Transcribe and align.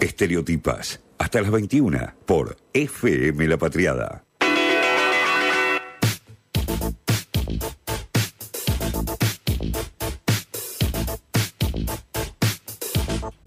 Estereotipas. 0.00 1.00
Hasta 1.18 1.42
las 1.42 1.50
21 1.50 2.14
por 2.24 2.56
FM 2.72 3.46
La 3.46 3.58
Patriada. 3.58 4.24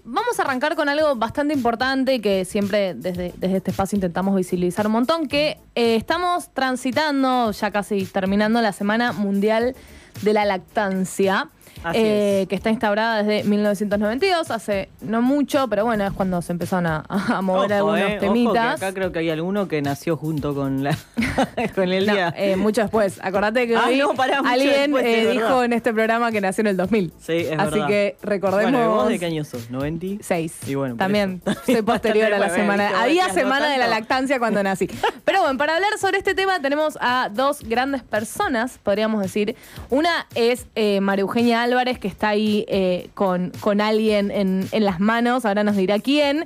Vamos 0.04 0.38
a 0.38 0.42
arrancar 0.42 0.76
con 0.76 0.88
algo 0.88 1.16
bastante 1.16 1.54
importante 1.54 2.20
que 2.20 2.44
siempre 2.44 2.94
desde, 2.94 3.34
desde 3.36 3.56
este 3.56 3.72
espacio 3.72 3.96
intentamos 3.96 4.36
visibilizar 4.36 4.86
un 4.86 4.92
montón, 4.92 5.26
que 5.26 5.58
eh, 5.74 5.96
estamos 5.96 6.54
transitando, 6.54 7.50
ya 7.50 7.72
casi 7.72 8.06
terminando 8.06 8.62
la 8.62 8.72
Semana 8.72 9.12
Mundial 9.12 9.74
de 10.22 10.32
la 10.32 10.44
Lactancia. 10.44 11.50
Eh, 11.94 12.46
que 12.48 12.54
está 12.54 12.70
instaurada 12.70 13.22
desde 13.22 13.44
1992, 13.48 14.50
hace 14.50 14.88
no 15.02 15.20
mucho, 15.22 15.68
pero 15.68 15.84
bueno, 15.84 16.06
es 16.06 16.12
cuando 16.12 16.40
se 16.42 16.52
empezaron 16.52 16.86
a, 16.86 17.04
a 17.08 17.42
mover 17.42 17.72
Ojo, 17.72 17.74
algunos 17.92 17.98
eh, 18.00 18.04
ojo, 18.04 18.12
que 18.14 18.26
temitas. 18.26 18.82
acá 18.82 18.94
creo 18.94 19.12
que 19.12 19.18
hay 19.18 19.30
alguno 19.30 19.68
que 19.68 19.82
nació 19.82 20.16
junto 20.16 20.54
con, 20.54 20.82
la, 20.82 20.96
con 21.74 21.92
el 21.92 22.06
No, 22.06 22.12
día. 22.14 22.34
eh, 22.36 22.56
mucho 22.56 22.82
después. 22.82 23.18
Acordate 23.22 23.66
que 23.66 23.76
Ah, 23.76 23.84
hoy 23.88 23.98
no, 23.98 24.14
pará, 24.14 24.38
mucho 24.42 24.52
alguien 24.54 24.92
después, 24.92 25.28
dijo 25.32 25.44
verdad. 25.44 25.64
en 25.64 25.72
este 25.74 25.92
programa 25.92 26.32
que 26.32 26.40
nació 26.40 26.62
en 26.62 26.66
el 26.68 26.76
2000. 26.76 27.12
sí, 27.20 27.32
es 27.32 27.58
Así 27.58 27.70
verdad. 27.72 27.86
que 27.88 28.16
recordemos. 28.22 28.72
Bueno, 28.72 28.84
¿y 28.84 28.88
¿vos 28.96 29.08
de 29.08 29.18
qué 29.18 29.26
año 29.26 29.44
sos? 29.44 29.70
¿90? 29.70 30.18
Seis. 30.22 30.54
Y 30.66 30.74
bueno, 30.74 30.96
también 30.96 31.42
eso. 31.46 31.60
soy 31.66 31.82
posterior 31.82 32.32
a 32.32 32.38
la 32.38 32.50
semana. 32.50 33.02
Había 33.02 33.28
no 33.28 33.34
semana 33.34 33.68
de 33.70 33.78
la 33.78 33.88
lactancia 33.88 34.38
cuando 34.38 34.62
nací. 34.62 34.88
Pero 35.24 35.40
bueno, 35.42 35.58
para 35.58 35.74
hablar 35.76 35.98
sobre 35.98 36.18
este 36.18 36.34
tema 36.34 36.60
tenemos 36.60 36.96
a 37.00 37.28
dos 37.32 37.60
grandes 37.62 38.02
personas, 38.02 38.78
podríamos 38.82 39.20
decir. 39.22 39.56
Una 39.90 40.26
es 40.34 40.66
María 41.00 41.22
Eugenia 41.22 41.63
Álvarez, 41.64 41.98
que 41.98 42.08
está 42.08 42.28
ahí 42.28 42.64
eh, 42.68 43.08
con, 43.14 43.50
con 43.60 43.80
alguien 43.80 44.30
en, 44.30 44.68
en 44.70 44.84
las 44.84 45.00
manos, 45.00 45.44
ahora 45.44 45.64
nos 45.64 45.76
dirá 45.76 45.98
quién, 45.98 46.44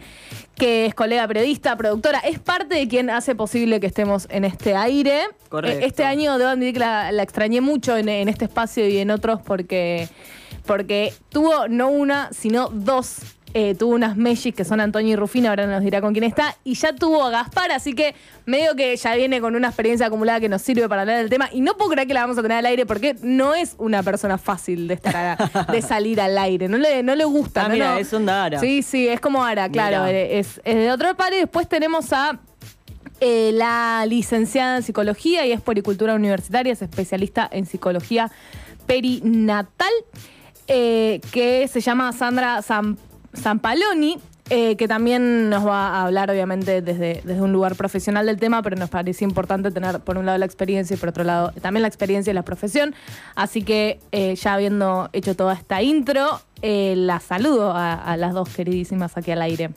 que 0.55 0.87
es 0.87 0.95
colega 0.95 1.27
periodista, 1.29 1.77
productora, 1.77 2.19
es 2.21 2.39
parte 2.39 2.75
de 2.75 2.89
quien 2.89 3.11
hace 3.11 3.35
posible 3.35 3.81
que 3.81 3.87
estemos 3.87 4.27
en 4.31 4.45
este 4.45 4.75
aire. 4.75 5.23
Correcto. 5.48 5.79
Eh, 5.81 5.87
Este 5.87 6.05
año 6.05 6.39
debo 6.39 6.51
admitir 6.51 6.75
que 6.75 6.81
la, 6.81 7.12
la 7.12 7.23
extrañé 7.23 7.61
mucho 7.61 7.97
en, 7.97 8.09
en 8.09 8.29
este 8.29 8.45
espacio 8.47 8.89
y 8.89 8.98
en 8.98 9.11
otros 9.11 9.41
porque, 9.42 10.09
porque 10.67 11.12
tuvo 11.29 11.69
no 11.69 11.89
una, 11.89 12.31
sino 12.33 12.69
dos. 12.69 13.19
Eh, 13.55 13.75
tuvo 13.75 13.95
unas 13.95 14.17
Mellis 14.17 14.55
que 14.55 14.65
son 14.65 14.79
Antonio 14.81 15.15
y 15.15 15.17
Rufina, 15.17 15.49
ahora 15.51 15.67
nos 15.67 15.83
dirá 15.83 16.01
con 16.03 16.13
quién 16.13 16.25
está, 16.25 16.57
y 16.65 16.75
ya 16.75 16.95
tuvo 16.95 17.25
a 17.25 17.31
Gaspar, 17.31 17.73
así 17.73 17.95
que 17.95 18.15
medio 18.45 18.77
que 18.77 18.95
ya 18.97 19.15
viene 19.15 19.41
con 19.41 19.57
una 19.57 19.69
experiencia 19.69 20.07
acumulada 20.07 20.39
que 20.41 20.49
nos 20.51 20.61
sirve 20.63 20.89
para 20.89 21.03
hablar 21.03 21.19
del 21.19 21.31
tema. 21.31 21.49
Y 21.53 21.61
no 21.63 21.77
puedo 21.77 21.91
creer 21.93 22.07
que 22.07 22.15
la 22.15 22.21
vamos 22.21 22.37
a 22.39 22.43
tener 22.43 22.59
al 22.59 22.67
aire 22.67 22.85
porque 22.87 23.17
no 23.23 23.55
es 23.55 23.75
una 23.79 24.03
persona 24.03 24.37
fácil 24.39 24.87
de 24.89 24.95
estar 24.95 25.17
a- 25.17 25.73
de 25.73 25.81
salir 25.83 26.21
al 26.21 26.37
aire. 26.39 26.69
No 26.69 26.77
le, 26.79 27.03
no 27.03 27.15
le 27.15 27.25
gusta. 27.25 27.65
Ah, 27.65 27.69
no, 27.69 27.75
mira, 27.75 27.93
no. 27.95 27.99
es 27.99 28.13
onda 28.13 28.45
Ara. 28.45 28.61
Sí, 28.61 28.83
sí, 28.83 29.09
es 29.09 29.21
como 29.21 29.43
Ara, 29.45 29.69
claro. 29.69 30.05
Eh, 30.07 30.39
Es, 30.39 30.61
es 30.65 30.75
de 30.77 30.91
otro 30.93 31.17
par 31.17 31.33
y 31.33 31.37
después 31.39 31.69
tenemos 31.69 32.13
a 32.13 32.39
eh, 33.21 33.51
la 33.55 34.05
licenciada 34.07 34.77
en 34.77 34.83
psicología 34.83 35.45
y 35.47 35.53
es 35.53 35.61
poricultura 35.61 36.15
universitaria, 36.15 36.73
es 36.73 36.83
especialista 36.83 37.49
en 37.51 37.67
psicología 37.67 38.31
perinatal, 38.87 39.91
eh, 40.67 41.21
que 41.33 41.67
se 41.69 41.81
llama 41.81 42.13
Sandra 42.13 42.59
Zam- 42.63 42.97
Zampaloni. 43.39 44.19
eh, 44.50 44.77
que 44.77 44.89
también 44.89 45.50
nos 45.50 45.67
va 45.67 45.89
a 45.89 46.05
hablar, 46.06 46.31
obviamente, 46.31 46.81
desde, 46.81 47.20
desde 47.22 47.42
un 47.42 47.53
lugar 47.53 47.75
profesional 47.77 48.25
del 48.25 48.39
tema, 48.39 48.62
pero 48.62 48.77
nos 48.77 48.89
parece 48.89 49.22
importante 49.25 49.70
tener, 49.70 50.00
por 50.00 50.17
un 50.17 50.25
lado, 50.25 50.39
la 50.39 50.47
experiencia 50.47 50.95
y 50.95 50.97
por 50.97 51.11
otro 51.11 51.22
lado, 51.22 51.53
también 51.61 51.83
la 51.83 51.89
experiencia 51.89 52.30
y 52.30 52.34
la 52.34 52.45
profesión. 52.45 52.95
Así 53.34 53.62
que, 53.62 54.00
eh, 54.11 54.34
ya 54.36 54.55
habiendo 54.55 55.11
hecho 55.12 55.36
toda 55.36 55.53
esta 55.53 55.83
intro, 55.83 56.41
eh, 56.62 56.95
la 56.97 57.20
saludo 57.20 57.72
a, 57.72 57.92
a 57.92 58.17
las 58.17 58.33
dos 58.33 58.48
queridísimas 58.48 59.19
aquí 59.19 59.33
al 59.33 59.42
aire. 59.42 59.69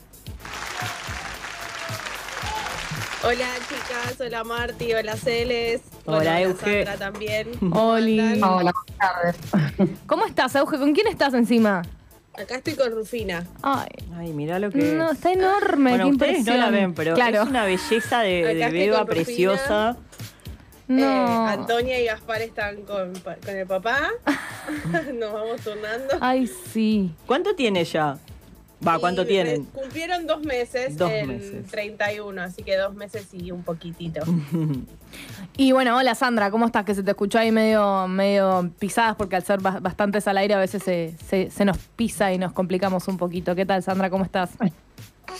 Hola 3.24 3.46
chicas, 3.68 4.20
hola 4.20 4.42
Marti, 4.42 4.92
hola 4.94 5.16
Celes. 5.16 5.82
Hola, 6.06 6.16
Bueno, 6.16 6.38
Euge. 6.38 6.84
Sandra 6.86 6.96
también. 7.12 7.48
¿Cómo 7.60 7.90
Oli. 7.90 8.18
Hola, 8.42 8.52
buenas 8.54 8.74
tardes. 8.98 9.36
¿Cómo 10.06 10.26
estás, 10.26 10.54
Euge? 10.56 10.78
¿Con 10.78 10.92
quién 10.92 11.06
estás 11.06 11.32
encima? 11.34 11.82
Acá 12.34 12.56
estoy 12.56 12.74
con 12.74 12.90
Rufina. 12.92 13.46
Ay, 13.62 13.88
Ay, 14.16 14.32
mirá 14.32 14.58
lo 14.58 14.70
que 14.70 14.78
no, 14.78 15.10
es. 15.10 15.18
está 15.18 15.32
enorme, 15.32 15.90
Bueno, 15.90 16.04
qué 16.06 16.10
ustedes 16.12 16.38
impresión. 16.38 16.60
no 16.60 16.70
la 16.70 16.70
ven, 16.70 16.94
pero 16.94 17.14
claro. 17.14 17.42
es 17.42 17.48
una 17.48 17.64
belleza 17.64 18.20
de, 18.20 18.54
de 18.54 18.70
beba 18.70 19.04
preciosa. 19.04 19.96
No. 20.88 21.02
Eh, 21.04 21.50
Antonia 21.52 22.00
y 22.00 22.06
Gaspar 22.06 22.42
están 22.42 22.82
con, 22.82 23.12
con 23.44 23.56
el 23.56 23.66
papá. 23.66 24.08
Nos 25.14 25.32
vamos 25.32 25.60
turnando. 25.60 26.16
Ay, 26.20 26.46
sí. 26.72 27.10
¿Cuánto 27.26 27.54
tiene 27.54 27.84
ya? 27.84 28.18
Va, 28.86 28.98
¿cuánto 28.98 29.22
Y 29.22 29.26
tienen? 29.26 29.64
Cumplieron 29.66 30.26
dos 30.26 30.42
meses 30.42 30.96
Dos 30.96 31.10
en 31.10 31.28
meses. 31.28 31.66
31, 31.70 32.42
así 32.42 32.62
que 32.62 32.76
dos 32.76 32.94
meses 32.94 33.28
y 33.32 33.50
un 33.52 33.62
poquitito. 33.62 34.20
Y 35.58 35.72
bueno, 35.72 35.94
hola 35.98 36.14
Sandra, 36.14 36.50
¿cómo 36.50 36.64
estás? 36.64 36.86
Que 36.86 36.94
se 36.94 37.02
te 37.02 37.10
escuchó 37.10 37.38
ahí 37.38 37.52
medio, 37.52 38.08
medio 38.08 38.70
pisadas 38.78 39.14
porque 39.14 39.36
al 39.36 39.42
ser 39.44 39.60
ba- 39.60 39.78
bastantes 39.80 40.26
al 40.26 40.38
aire 40.38 40.54
a 40.54 40.58
veces 40.58 40.82
se, 40.82 41.14
se- 41.28 41.50
se 41.50 41.64
nos 41.66 41.76
pisa 41.76 42.32
y 42.32 42.38
nos 42.38 42.52
complicamos 42.52 43.06
un 43.08 43.18
poquito. 43.18 43.54
¿Qué 43.54 43.66
tal, 43.66 43.82
Sandra? 43.82 44.08
¿Cómo 44.08 44.24
estás? 44.24 44.50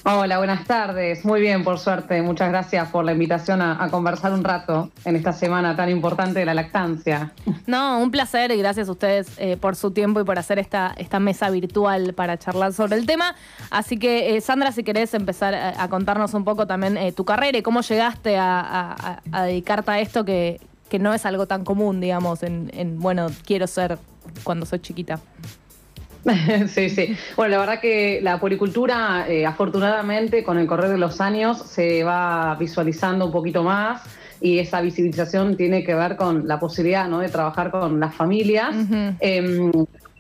Hola, 0.05 0.39
buenas 0.39 0.65
tardes. 0.67 1.25
Muy 1.25 1.41
bien, 1.41 1.65
por 1.65 1.79
suerte. 1.79 2.21
Muchas 2.23 2.49
gracias 2.49 2.89
por 2.91 3.05
la 3.05 3.13
invitación 3.13 3.63
a, 3.63 3.89
conversar 3.91 4.33
un 4.33 4.43
rato 4.43 4.91
en 5.05 5.17
esta 5.17 5.33
semana 5.33 5.77
tan 5.77 5.91
importante 5.91 6.41
de 6.41 6.47
la 6.47 6.55
lactancia. 6.55 7.33
No, 7.67 8.01
un 8.01 8.11
placer 8.11 8.51
y 8.51 8.57
gracias 8.57 8.89
a 8.89 8.93
ustedes 8.93 9.29
eh, 9.39 9.57
por 9.57 9.77
su 9.77 9.93
tiempo 9.93 10.21
y 10.21 10.25
por 10.25 10.39
hacer 10.39 10.59
esta, 10.59 10.95
esta 10.97 11.21
mesa 11.21 11.51
virtual 11.51 12.15
para 12.15 12.39
charlar 12.39 12.73
sobre 12.73 12.97
el 12.97 13.07
tema. 13.07 13.35
Así 13.71 13.99
que, 13.99 14.37
eh, 14.37 14.41
Sandra, 14.41 14.73
si 14.73 14.83
querés 14.83 15.15
empezar 15.15 15.55
a, 15.55 15.83
a 15.83 15.89
contarnos 15.89 16.35
un 16.35 16.45
poco 16.45 16.67
también 16.67 16.97
eh, 16.97 17.13
tu 17.13 17.25
carrera 17.25 17.59
y 17.59 17.63
cómo 17.63 17.83
llegaste 17.83 18.37
a 18.37 19.21
dedicarte 19.45 19.91
a 19.91 20.01
esto 20.01 20.25
que, 20.25 20.61
que 20.93 20.99
no 20.99 21.15
es 21.15 21.25
algo 21.25 21.47
tan 21.47 21.65
común, 21.65 22.03
digamos, 22.03 22.43
en, 22.43 22.71
en, 22.75 22.99
bueno, 23.01 23.29
quiero 23.47 23.67
ser 23.67 23.99
cuando 24.45 24.67
soy 24.67 24.79
chiquita. 24.81 25.21
sí, 26.69 26.91
sí. 26.91 27.17
Bueno, 27.37 27.53
la 27.53 27.59
verdad 27.59 27.81
que 27.81 28.21
la 28.23 28.39
policultura, 28.39 29.27
eh, 29.29 29.47
afortunadamente, 29.47 30.45
con 30.45 30.59
el 30.59 30.67
correr 30.67 30.91
de 30.91 30.99
los 30.99 31.21
años, 31.21 31.59
se 31.59 32.05
va 32.05 32.57
visualizando 32.59 33.27
un 33.27 33.33
poquito 33.33 33.63
más 33.63 34.03
y 34.41 34.59
esa 34.59 34.81
visibilización 34.81 35.57
tiene 35.57 35.85
que 35.85 35.95
ver 35.95 36.17
con 36.17 36.47
la 36.49 36.59
posibilidad 36.59 37.09
¿no? 37.09 37.21
de 37.21 37.29
trabajar 37.29 37.71
con 37.71 38.01
las 38.01 38.15
familias. 38.15 38.75
Ujú. 38.75 39.17
Em, 39.21 39.73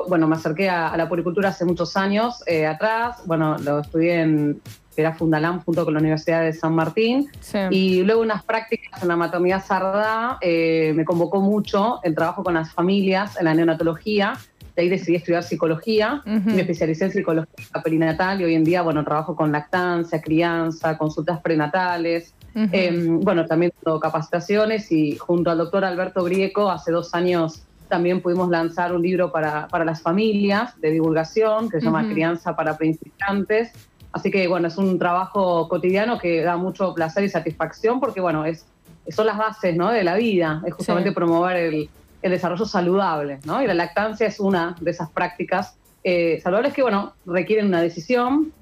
bueno, 0.08 0.26
me 0.26 0.36
acerqué 0.36 0.68
a, 0.68 0.88
a 0.88 0.96
la 0.96 1.08
policultura 1.08 1.50
hace 1.50 1.64
muchos 1.64 1.96
años 1.96 2.42
eh, 2.46 2.66
atrás. 2.66 3.22
Bueno, 3.24 3.56
lo 3.58 3.80
estudié 3.80 4.20
en 4.20 4.60
era 4.96 5.14
Fundalam 5.14 5.62
junto 5.64 5.84
con 5.84 5.94
la 5.94 6.00
Universidad 6.00 6.42
de 6.42 6.52
San 6.52 6.74
Martín. 6.74 7.30
Sí. 7.40 7.58
Y 7.70 8.02
luego 8.02 8.20
unas 8.20 8.42
prácticas 8.42 9.02
en 9.02 9.08
la 9.08 9.16
maternidad 9.16 9.64
Sardá 9.64 10.38
eh, 10.40 10.92
me 10.94 11.04
convocó 11.04 11.40
mucho 11.40 12.00
el 12.02 12.14
trabajo 12.14 12.42
con 12.42 12.54
las 12.54 12.72
familias 12.72 13.36
en 13.38 13.46
la 13.46 13.54
neonatología. 13.54 14.34
De 14.76 14.82
ahí 14.82 14.88
decidí 14.88 15.16
estudiar 15.16 15.42
psicología. 15.42 16.22
Me 16.24 16.60
especialicé 16.60 17.04
en 17.06 17.10
psicología 17.12 17.82
perinatal 17.84 18.40
y 18.40 18.44
hoy 18.44 18.54
en 18.54 18.64
día, 18.64 18.82
bueno, 18.82 19.04
trabajo 19.04 19.36
con 19.36 19.52
lactancia, 19.52 20.20
crianza, 20.22 20.96
consultas 20.96 21.40
prenatales. 21.40 22.34
Eh, 22.54 23.06
bueno, 23.08 23.46
también 23.46 23.72
tengo 23.82 23.98
capacitaciones 24.00 24.90
y 24.92 25.16
junto 25.16 25.50
al 25.50 25.58
doctor 25.58 25.84
Alberto 25.84 26.22
Grieco 26.24 26.70
hace 26.70 26.92
dos 26.92 27.14
años 27.14 27.62
también 27.88 28.22
pudimos 28.22 28.48
lanzar 28.48 28.94
un 28.94 29.02
libro 29.02 29.30
para, 29.30 29.68
para 29.68 29.84
las 29.84 30.00
familias 30.00 30.80
de 30.80 30.90
divulgación 30.90 31.68
que 31.68 31.78
se 31.78 31.84
llama. 31.86 32.08
Crianza 32.08 32.56
para 32.56 32.78
Principiantes. 32.78 33.72
Así 34.12 34.30
que 34.30 34.48
bueno, 34.48 34.68
es 34.68 34.78
un 34.78 34.98
trabajo 34.98 35.68
cotidiano 35.68 36.18
que 36.18 36.42
da 36.42 36.56
mucho 36.56 36.94
placer 36.94 37.24
y 37.24 37.28
satisfacción 37.28 38.00
porque 38.00 38.20
bueno, 38.22 38.44
es, 38.46 38.64
son 39.08 39.26
las 39.26 39.36
bases 39.36 39.76
¿no? 39.76 39.90
de 39.90 40.04
la 40.04 40.16
vida, 40.16 40.62
es 40.66 40.72
justamente 40.74 41.10
Sí. 41.10 41.14
promover 41.14 41.56
el, 41.56 41.90
el 42.22 42.30
desarrollo 42.30 42.64
saludable, 42.64 43.40
¿no? 43.44 43.62
Y 43.62 43.66
la 43.66 43.74
lactancia 43.74 44.26
es 44.26 44.40
una 44.40 44.76
de 44.80 44.90
esas 44.90 45.10
prácticas 45.10 45.76
eh, 46.04 46.40
saludables 46.42 46.72
que 46.72 46.82
bueno, 46.82 47.14
requieren 47.26 47.66
una 47.66 47.80
decisión, 47.80 48.52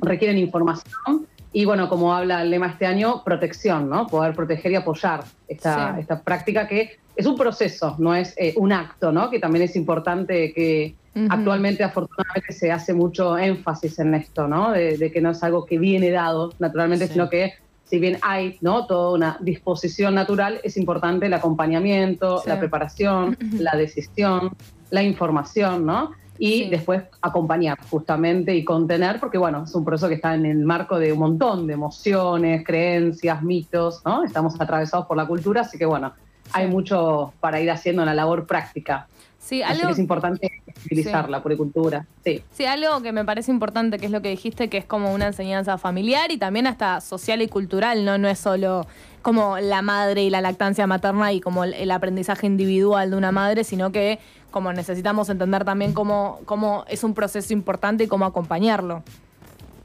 requieren 0.00 0.38
información 0.38 1.26
y 1.52 1.64
bueno, 1.64 1.88
como 1.88 2.14
habla 2.14 2.42
el 2.42 2.50
lema 2.50 2.68
este 2.68 2.86
año, 2.86 3.22
protección, 3.24 3.88
¿no? 3.88 4.06
Poder 4.06 4.34
proteger 4.34 4.72
y 4.72 4.74
apoyar 4.76 5.24
esta, 5.48 5.94
Sí. 5.94 6.00
esta 6.00 6.22
práctica 6.22 6.66
que 6.68 6.98
es 7.16 7.26
un 7.26 7.36
proceso, 7.36 7.96
no 7.98 8.14
es 8.14 8.34
eh, 8.36 8.54
un 8.56 8.72
acto, 8.72 9.10
¿no? 9.12 9.30
Que 9.30 9.38
también 9.38 9.64
es 9.64 9.74
importante 9.76 10.52
que 10.52 10.94
actualmente 11.30 11.82
afortunadamente 11.82 12.52
se 12.52 12.70
hace 12.70 12.94
mucho 12.94 13.36
énfasis 13.36 13.98
en 13.98 14.14
esto, 14.14 14.46
¿no? 14.46 14.70
De, 14.70 14.96
de 14.96 15.10
que 15.10 15.20
no 15.20 15.30
es 15.30 15.42
algo 15.42 15.66
que 15.66 15.76
viene 15.76 16.12
dado 16.12 16.52
naturalmente, 16.60 17.06
Sí. 17.08 17.14
sino 17.14 17.28
que 17.28 17.54
si 17.88 17.98
bien 17.98 18.18
hay 18.22 18.58
¿no? 18.60 18.86
toda 18.86 19.14
una 19.14 19.36
disposición 19.40 20.14
natural, 20.14 20.60
es 20.62 20.76
importante 20.76 21.26
el 21.26 21.34
acompañamiento, 21.34 22.38
Sí. 22.42 22.48
la 22.48 22.58
preparación, 22.58 23.36
la 23.58 23.76
decisión, 23.76 24.50
la 24.90 25.02
información, 25.02 25.86
¿no? 25.86 26.10
Y 26.38 26.64
Sí. 26.64 26.68
después 26.70 27.02
acompañar 27.20 27.78
justamente 27.90 28.54
y 28.54 28.64
contener, 28.64 29.18
porque 29.18 29.38
bueno, 29.38 29.64
es 29.64 29.74
un 29.74 29.84
proceso 29.84 30.08
que 30.08 30.14
está 30.14 30.34
en 30.34 30.46
el 30.46 30.58
marco 30.64 30.98
de 30.98 31.12
un 31.12 31.18
montón 31.18 31.66
de 31.66 31.72
emociones, 31.74 32.64
creencias, 32.64 33.42
mitos, 33.42 34.02
¿no? 34.04 34.22
Estamos 34.24 34.54
atravesados 34.60 35.06
por 35.06 35.16
la 35.16 35.26
cultura, 35.26 35.62
así 35.62 35.76
que 35.78 35.86
bueno, 35.86 36.12
hay 36.52 36.68
mucho 36.68 37.32
para 37.40 37.60
ir 37.60 37.70
haciendo 37.70 38.02
en 38.02 38.06
la 38.06 38.14
labor 38.14 38.46
práctica. 38.46 39.08
Sí, 39.48 39.62
Así 39.62 39.72
algo- 39.76 39.86
que 39.86 39.92
es 39.94 39.98
importante 39.98 40.50
utilizar 40.84 41.24
Sí. 41.24 41.30
la 41.30 41.42
puricultura. 41.42 42.04
Sí. 42.22 42.42
Sí, 42.52 42.66
algo 42.66 43.00
que 43.00 43.12
me 43.12 43.24
parece 43.24 43.50
importante, 43.50 43.98
que 43.98 44.04
es 44.04 44.12
lo 44.12 44.20
que 44.20 44.28
dijiste, 44.28 44.68
que 44.68 44.76
es 44.76 44.84
como 44.84 45.14
una 45.14 45.28
enseñanza 45.28 45.78
familiar 45.78 46.30
y 46.30 46.36
también 46.36 46.66
hasta 46.66 47.00
social 47.00 47.40
y 47.40 47.48
cultural, 47.48 48.04
¿no? 48.04 48.18
No 48.18 48.28
es 48.28 48.38
solo 48.38 48.86
como 49.22 49.56
la 49.58 49.80
madre 49.80 50.22
y 50.22 50.28
la 50.28 50.42
lactancia 50.42 50.86
materna 50.86 51.32
y 51.32 51.40
como 51.40 51.64
el, 51.64 51.72
el 51.72 51.90
aprendizaje 51.92 52.46
individual 52.46 53.10
de 53.10 53.16
una 53.16 53.32
madre, 53.32 53.64
sino 53.64 53.90
que 53.90 54.18
como 54.50 54.70
necesitamos 54.74 55.30
entender 55.30 55.64
también 55.64 55.94
cómo, 55.94 56.40
cómo 56.44 56.84
es 56.88 57.02
un 57.02 57.14
proceso 57.14 57.54
importante 57.54 58.04
y 58.04 58.06
cómo 58.06 58.26
acompañarlo. 58.26 59.02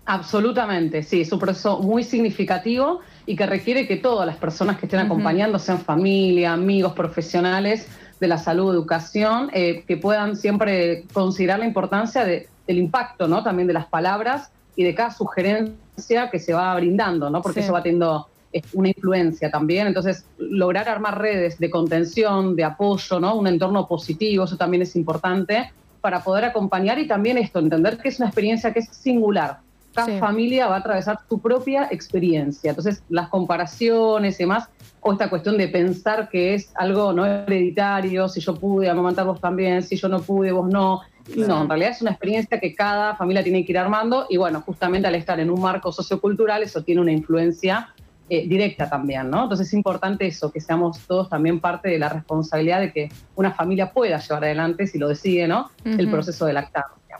Absolutamente, 0.05 1.01
sí, 1.03 1.21
es 1.21 1.31
un 1.31 1.39
proceso 1.39 1.79
muy 1.79 2.03
significativo 2.03 2.99
y 3.25 3.37
que 3.37 3.45
requiere 3.45 3.87
que 3.87 3.95
todas 3.95 4.27
las 4.27 4.35
personas 4.35 4.77
que 4.77 4.87
estén 4.87 4.99
acompañando, 4.99 5.57
sean 5.57 5.79
familia, 5.79 6.51
amigos, 6.51 6.91
profesionales 6.91 7.87
de 8.23 8.29
la 8.29 8.37
salud, 8.37 8.73
educación, 8.73 9.49
eh, 9.53 9.83
que 9.85 9.97
puedan 9.97 10.35
siempre 10.37 11.03
considerar 11.11 11.59
la 11.59 11.65
importancia 11.65 12.23
de- 12.23 12.47
del 12.65 12.77
impacto, 12.77 13.27
¿no? 13.27 13.43
También 13.43 13.67
de 13.67 13.73
las 13.73 13.87
palabras 13.87 14.49
y 14.77 14.83
de 14.85 14.95
cada 14.95 15.11
sugerencia 15.11 16.29
que 16.31 16.39
se 16.39 16.53
va 16.53 16.73
brindando, 16.75 17.29
¿no? 17.29 17.41
Porque 17.41 17.59
Sí. 17.59 17.65
eso 17.65 17.73
va 17.73 17.83
teniendo 17.83 18.27
eh, 18.55 18.61
una 18.73 18.89
influencia 18.89 19.49
también. 19.49 19.87
Entonces, 19.87 20.25
lograr 20.37 20.87
armar 20.87 21.19
redes 21.19 21.57
de 21.57 21.69
contención, 21.71 22.55
de 22.55 22.63
apoyo, 22.63 23.19
¿no? 23.19 23.35
Un 23.35 23.47
entorno 23.47 23.87
positivo, 23.87 24.45
eso 24.45 24.57
también 24.57 24.83
es 24.83 24.95
importante 24.95 25.71
para 26.01 26.23
poder 26.23 26.45
acompañar 26.45 26.99
y 26.99 27.07
también 27.07 27.37
esto, 27.39 27.57
entender 27.59 27.97
que 27.97 28.09
es 28.09 28.19
una 28.19 28.27
experiencia 28.27 28.71
que 28.71 28.79
es 28.81 28.89
singular. 28.89 29.57
Cada 29.93 30.07
Sí. 30.07 30.19
familia 30.19 30.67
va 30.67 30.75
a 30.75 30.79
atravesar 30.79 31.19
su 31.29 31.39
propia 31.39 31.87
experiencia. 31.91 32.69
Entonces, 32.71 33.03
las 33.09 33.29
comparaciones 33.29 34.39
y 34.39 34.43
demás, 34.43 34.69
o 35.01 35.11
esta 35.11 35.29
cuestión 35.29 35.57
de 35.57 35.67
pensar 35.67 36.29
que 36.29 36.55
es 36.55 36.71
algo 36.75 37.13
no 37.13 37.25
hereditario, 37.25 38.27
si 38.27 38.41
yo 38.41 38.55
pude 38.55 38.89
amamantar 38.89 39.25
vos 39.25 39.39
también, 39.39 39.83
si 39.83 39.95
yo 39.95 40.07
no 40.07 40.21
pude, 40.21 40.51
vos 40.51 40.69
no. 40.69 41.01
No, 41.37 41.61
en 41.61 41.69
realidad 41.69 41.91
es 41.91 42.01
una 42.01 42.11
experiencia 42.11 42.59
que 42.59 42.75
cada 42.75 43.15
familia 43.15 43.43
tiene 43.43 43.63
que 43.63 43.71
ir 43.71 43.77
armando 43.77 44.25
y 44.29 44.35
bueno, 44.35 44.61
justamente 44.61 45.07
al 45.07 45.15
estar 45.15 45.39
en 45.39 45.49
un 45.49 45.61
marco 45.61 45.89
sociocultural, 45.91 46.63
eso 46.63 46.83
tiene 46.83 46.99
una 46.99 47.13
influencia 47.13 47.93
eh, 48.29 48.47
directa 48.47 48.89
también, 48.89 49.29
¿no? 49.29 49.43
Entonces 49.43 49.67
es 49.67 49.73
importante 49.73 50.25
eso, 50.27 50.51
que 50.51 50.59
seamos 50.59 50.99
todos 51.07 51.29
también 51.29 51.59
parte 51.59 51.89
de 51.89 51.99
la 51.99 52.09
responsabilidad 52.09 52.81
de 52.81 52.91
que 52.91 53.09
una 53.35 53.53
familia 53.53 53.91
pueda 53.91 54.17
llevar 54.19 54.43
adelante, 54.43 54.87
si 54.87 54.97
lo 54.97 55.07
decide, 55.07 55.47
¿no? 55.47 55.71
El 55.85 56.09
proceso 56.09 56.45
de 56.45 56.53
lactancia. 56.53 57.19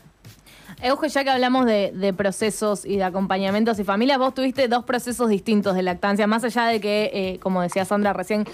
Euge, 0.84 1.08
ya 1.08 1.24
que 1.24 1.30
hablamos 1.30 1.66
de, 1.66 1.92
de 1.94 2.14
procesos 2.14 2.84
y 2.86 2.98
de 2.98 3.06
acompañamientos 3.06 3.80
y 3.80 3.86
familias, 3.86 4.18
vos 4.20 4.34
tuviste 4.34 4.68
dos 4.68 4.84
procesos 4.84 5.30
distintos 5.30 5.76
de 5.76 5.82
lactancia, 5.82 6.28
más 6.28 6.44
allá 6.44 6.66
de 6.66 6.82
que, 6.82 7.10
eh, 7.14 7.40
como 7.40 7.62
decía 7.62 7.86
Sandra 7.86 8.12
recién, 8.12 8.46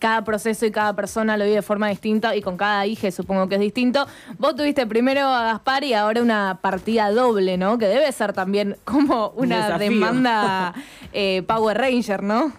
cada 0.00 0.24
proceso 0.24 0.66
y 0.66 0.72
cada 0.72 0.96
persona 0.96 1.36
lo 1.36 1.44
vive 1.44 1.56
de 1.56 1.62
forma 1.62 1.88
distinta 1.88 2.34
y 2.34 2.42
con 2.42 2.56
cada 2.56 2.86
hija 2.86 3.12
supongo 3.12 3.48
que 3.48 3.54
es 3.54 3.60
distinto. 3.60 4.06
Vos 4.38 4.56
tuviste 4.56 4.84
primero 4.86 5.28
a 5.28 5.44
Gaspar 5.44 5.84
y 5.84 5.94
ahora 5.94 6.22
una 6.22 6.58
partida 6.60 7.12
doble, 7.12 7.56
¿no? 7.56 7.78
Que 7.78 7.86
debe 7.86 8.10
ser 8.10 8.32
también 8.32 8.76
como 8.84 9.28
una 9.36 9.78
demanda 9.78 10.74
eh, 11.12 11.44
Power 11.46 11.78
Ranger, 11.78 12.24
¿no? 12.24 12.52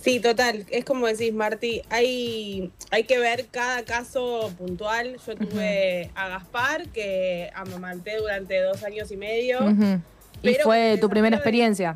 Sí, 0.00 0.20
total. 0.20 0.64
Es 0.70 0.84
como 0.84 1.06
decís, 1.06 1.32
Marti, 1.32 1.82
hay, 1.90 2.70
hay 2.90 3.04
que 3.04 3.18
ver 3.18 3.46
cada 3.50 3.82
caso 3.84 4.52
puntual. 4.56 5.18
Yo 5.26 5.34
tuve 5.36 6.10
a 6.14 6.28
Gaspar, 6.28 6.88
que 6.90 7.50
amamanté 7.54 8.16
durante 8.16 8.60
dos 8.62 8.84
años 8.84 9.10
y 9.10 9.16
medio. 9.16 9.58
Ujú. 9.64 10.00
Y 10.42 10.54
fue 10.62 10.98
tu 11.00 11.08
primera 11.10 11.36
de- 11.36 11.40
experiencia. 11.40 11.94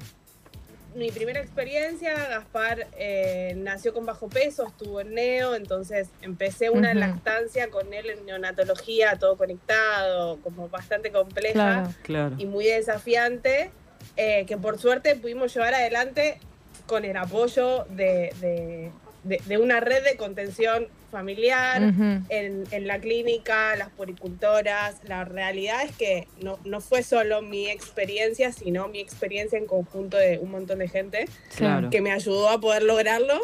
Mi 0.95 1.11
primera 1.11 1.41
experiencia, 1.41 2.13
Gaspar 2.29 2.87
eh, 2.99 3.55
nació 3.57 3.95
con 3.95 4.05
bajo 4.05 4.29
peso, 4.29 4.67
estuvo 4.67 5.01
en 5.01 5.15
neo, 5.15 5.55
entonces 5.55 6.09
empecé 6.21 6.69
una 6.69 6.91
Ujú. 6.91 6.99
lactancia 6.99 7.71
con 7.71 7.95
él 7.95 8.11
en 8.11 8.27
neonatología, 8.27 9.17
todo 9.19 9.39
conectado, 9.39 10.39
como 10.43 10.69
bastante 10.69 11.11
compleja 11.11 11.53
Claro. 11.55 11.95
Claro. 12.03 12.35
y 12.37 12.45
muy 12.45 12.67
desafiante, 12.67 13.71
eh, 14.19 14.45
que 14.47 14.59
por 14.59 14.79
suerte 14.79 15.15
pudimos 15.17 15.55
llevar 15.55 15.73
adelante 15.73 16.39
con 16.87 17.05
el 17.05 17.17
apoyo 17.17 17.85
de, 17.91 18.33
de- 18.41 18.91
de- 19.25 19.41
de 19.47 19.59
una 19.59 19.81
red 19.81 20.03
de 20.05 20.17
contención 20.17 20.89
familiar. 21.11 21.83
Ujú. 21.83 22.25
En, 22.29 22.65
en 22.71 22.87
la 22.87 22.99
clínica, 22.99 23.77
las 23.77 23.91
poricultoras, 23.91 24.97
la 25.05 25.25
realidad 25.25 25.83
es 25.85 25.95
que 25.97 26.27
no, 26.41 26.59
no 26.65 26.81
fue 26.81 27.03
solo 27.03 27.43
mi 27.43 27.69
experiencia, 27.69 28.51
sino 28.53 28.89
mi 28.89 29.01
experiencia 29.01 29.59
en 29.59 29.67
conjunto 29.67 30.17
de 30.17 30.39
un 30.39 30.51
montón 30.51 30.79
de 30.79 30.89
gente 30.89 31.27
Claro. 31.57 31.91
que 31.91 32.01
me 32.01 32.11
ayudó 32.13 32.49
a 32.49 32.61
poder 32.61 32.83
lograrlo. 32.83 33.39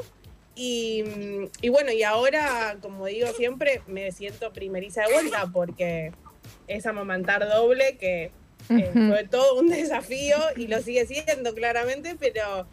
Y, 0.57 1.05
mm, 1.05 1.45
y 1.63 1.69
bueno, 1.69 1.93
y 1.93 2.03
ahora, 2.03 2.79
como 2.81 3.07
digo 3.07 3.29
siempre, 3.29 3.83
me 3.87 4.11
siento 4.13 4.53
primeriza 4.53 5.03
de 5.07 5.13
vuelta 5.13 5.47
porque 5.53 6.13
es 6.67 6.87
amamantar 6.87 7.49
doble, 7.49 7.97
que 7.99 8.33
eh, 8.71 8.91
Ujú. 8.95 9.09
fue 9.13 9.29
todo 9.31 9.61
un 9.61 9.69
desafío 9.69 10.37
y 10.57 10.67
lo 10.67 10.81
sigue 10.81 11.07
siendo 11.07 11.55
claramente, 11.55 12.17
pero 12.19 12.67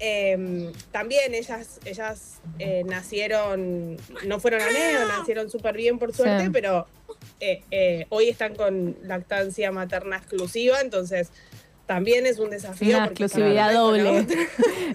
eh, 0.00 0.70
también 0.92 1.34
ellas, 1.34 1.80
ellas 1.84 2.40
eh, 2.58 2.82
nacieron, 2.86 3.96
no 4.26 4.40
fueron 4.40 4.60
a 4.62 4.70
neo, 4.70 5.06
nacieron 5.08 5.50
súper 5.50 5.76
bien 5.76 5.98
por 5.98 6.14
suerte, 6.14 6.44
Sí. 6.44 6.50
pero 6.52 6.86
eh, 7.40 7.62
eh, 7.70 8.06
hoy 8.10 8.28
están 8.28 8.54
con 8.54 8.96
lactancia 9.02 9.70
materna 9.72 10.16
exclusiva, 10.16 10.80
entonces 10.80 11.30
también 11.86 12.24
es 12.24 12.38
un 12.38 12.48
desafío. 12.48 12.96
Una 12.96 13.06
porque 13.08 13.24
exclusividad 13.24 13.72
doble. 13.74 14.20
otra. 14.20 14.36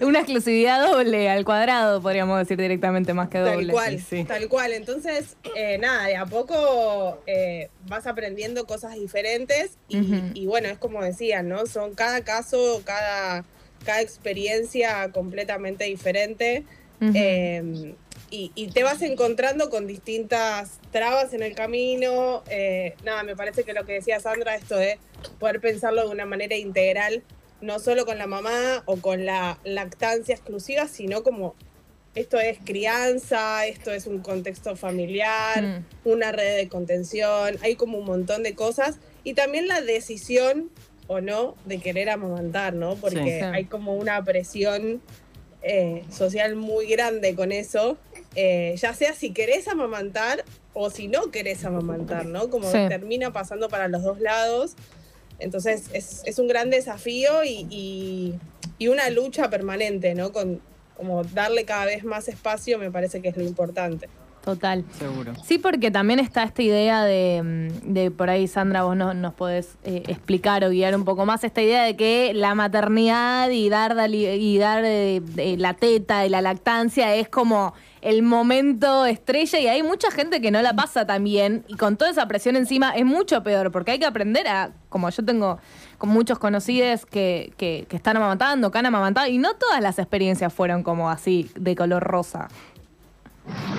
Una 0.02 0.18
exclusividad 0.20 0.84
doble 0.84 1.28
al 1.30 1.44
cuadrado, 1.44 2.02
podríamos 2.02 2.38
decir 2.40 2.58
directamente 2.58 3.14
más 3.14 3.28
que 3.28 3.38
Tal 3.38 3.52
doble. 3.54 3.72
cual, 3.72 3.98
sí, 4.00 4.04
sí. 4.10 4.24
tal 4.24 4.48
cual. 4.48 4.72
Entonces, 4.72 5.36
eh, 5.54 5.78
nada, 5.78 6.06
de 6.06 6.16
a 6.16 6.26
poco 6.26 7.22
eh, 7.26 7.68
vas 7.86 8.06
aprendiendo 8.08 8.66
cosas 8.66 8.94
diferentes 8.94 9.72
y, 9.88 10.00
y 10.34 10.46
bueno, 10.46 10.68
es 10.68 10.78
como 10.78 11.02
decían, 11.04 11.48
¿no? 11.48 11.66
Son 11.66 11.94
cada 11.94 12.22
caso, 12.24 12.82
cada, 12.84 13.44
cada 13.84 14.00
experiencia 14.00 15.10
completamente 15.12 15.84
diferente. 15.84 16.64
Eh, 17.14 17.94
y, 18.30 18.52
y 18.54 18.68
te 18.68 18.82
vas 18.82 19.00
encontrando 19.02 19.70
con 19.70 19.86
distintas 19.86 20.78
trabas 20.92 21.32
en 21.32 21.42
el 21.42 21.54
camino. 21.54 22.44
Eh, 22.48 22.94
nada, 23.04 23.22
me 23.22 23.34
parece 23.34 23.64
que 23.64 23.72
lo 23.72 23.84
que 23.86 23.94
decía 23.94 24.20
Sandra, 24.20 24.54
esto 24.54 24.76
de 24.76 24.98
poder 25.38 25.60
pensarlo 25.60 26.02
de 26.06 26.10
una 26.12 26.26
manera 26.26 26.56
integral, 26.56 27.22
no 27.60 27.78
solo 27.78 28.04
con 28.06 28.18
la 28.18 28.26
mamá 28.26 28.82
o 28.86 28.96
con 28.98 29.24
la 29.24 29.58
lactancia 29.64 30.34
exclusiva, 30.34 30.86
sino 30.88 31.22
como 31.22 31.54
esto 32.14 32.38
es 32.38 32.58
crianza, 32.64 33.66
esto 33.66 33.92
es 33.92 34.06
un 34.06 34.20
contexto 34.20 34.76
familiar, 34.76 35.62
Mm. 35.62 35.84
una 36.04 36.32
red 36.32 36.56
de 36.56 36.68
contención, 36.68 37.56
hay 37.62 37.76
como 37.76 37.98
un 37.98 38.04
montón 38.04 38.42
de 38.42 38.54
cosas. 38.54 38.98
Y 39.24 39.34
también 39.34 39.68
la 39.68 39.80
decisión 39.80 40.70
o 41.12 41.20
no 41.20 41.56
de 41.64 41.78
querer 41.78 42.08
amamantar, 42.08 42.72
¿no? 42.72 42.94
Porque 42.94 43.16
Sí. 43.18 43.24
Sí. 43.30 43.44
hay 43.44 43.64
como 43.64 43.96
una 43.96 44.22
presión 44.24 45.02
eh, 45.62 46.04
social 46.08 46.54
muy 46.54 46.86
grande 46.86 47.34
con 47.34 47.50
eso, 47.50 47.98
eh, 48.36 48.74
ya 48.78 48.94
sea 48.94 49.12
si 49.12 49.32
querés 49.32 49.66
amamantar 49.66 50.44
o 50.72 50.88
si 50.88 51.08
no 51.08 51.32
querés 51.32 51.64
amamantar, 51.64 52.26
¿no? 52.26 52.48
Como 52.48 52.70
Sí. 52.70 52.78
termina 52.88 53.32
pasando 53.32 53.68
para 53.68 53.88
los 53.88 54.02
dos 54.04 54.20
lados. 54.20 54.76
Entonces 55.40 55.90
es, 55.92 56.22
es 56.24 56.38
un 56.38 56.46
gran 56.46 56.70
desafío 56.70 57.42
y, 57.44 57.66
y- 57.70 58.34
y 58.78 58.86
una 58.88 59.10
lucha 59.10 59.50
permanente, 59.50 60.14
¿no? 60.14 60.32
Con 60.32 60.62
como 60.96 61.24
darle 61.24 61.64
cada 61.64 61.86
vez 61.86 62.04
más 62.04 62.28
espacio 62.28 62.78
me 62.78 62.90
parece 62.90 63.20
que 63.20 63.30
es 63.30 63.36
lo 63.36 63.42
importante. 63.42 64.08
Total. 64.44 64.84
Seguro. 64.98 65.32
Sí, 65.44 65.58
porque 65.58 65.90
también 65.90 66.18
está 66.18 66.42
esta 66.44 66.62
idea 66.62 67.04
de, 67.04 67.42
mm, 67.84 67.92
de 67.92 68.10
por 68.10 68.30
ahí, 68.30 68.48
Sandra, 68.48 68.84
vos 68.84 68.96
no- 68.96 69.12
nos 69.12 69.34
podés 69.34 69.76
eh, 69.84 70.02
explicar 70.08 70.64
o 70.64 70.70
guiar 70.70 70.96
un 70.96 71.04
poco 71.04 71.26
más, 71.26 71.44
esta 71.44 71.60
idea 71.60 71.82
de 71.84 71.94
que 71.94 72.32
la 72.34 72.54
maternidad 72.54 73.50
y 73.50 73.68
dar, 73.68 73.94
y 74.10 74.58
dar 74.58 74.82
eh, 74.84 75.20
la 75.58 75.74
teta 75.74 76.24
y 76.24 76.30
la 76.30 76.40
lactancia 76.40 77.14
es 77.14 77.28
como 77.28 77.74
el 78.00 78.22
momento 78.22 79.04
estrella 79.04 79.58
y 79.60 79.66
hay 79.66 79.82
mucha 79.82 80.10
gente 80.10 80.40
que 80.40 80.50
no 80.50 80.62
la 80.62 80.72
pasa 80.72 81.06
tan 81.06 81.22
bien 81.22 81.64
y 81.68 81.74
con 81.76 81.98
toda 81.98 82.10
esa 82.10 82.26
presión 82.26 82.56
encima 82.56 82.92
es 82.96 83.04
mucho 83.04 83.42
peor 83.42 83.70
porque 83.70 83.90
hay 83.90 83.98
que 83.98 84.06
aprender 84.06 84.48
a, 84.48 84.70
como 84.88 85.10
yo 85.10 85.22
tengo 85.22 85.58
con 85.98 86.08
muchos 86.08 86.38
conocidos 86.38 87.04
que, 87.04 87.52
que, 87.58 87.84
que 87.90 87.96
están 87.96 88.16
amamantando, 88.16 88.70
que 88.70 88.78
han 88.78 88.86
amamantado 88.86 89.26
y 89.26 89.36
no 89.36 89.52
todas 89.56 89.82
las 89.82 89.98
experiencias 89.98 90.50
fueron 90.50 90.82
como 90.82 91.10
así, 91.10 91.50
de 91.56 91.76
color 91.76 92.02
rosa. 92.02 92.48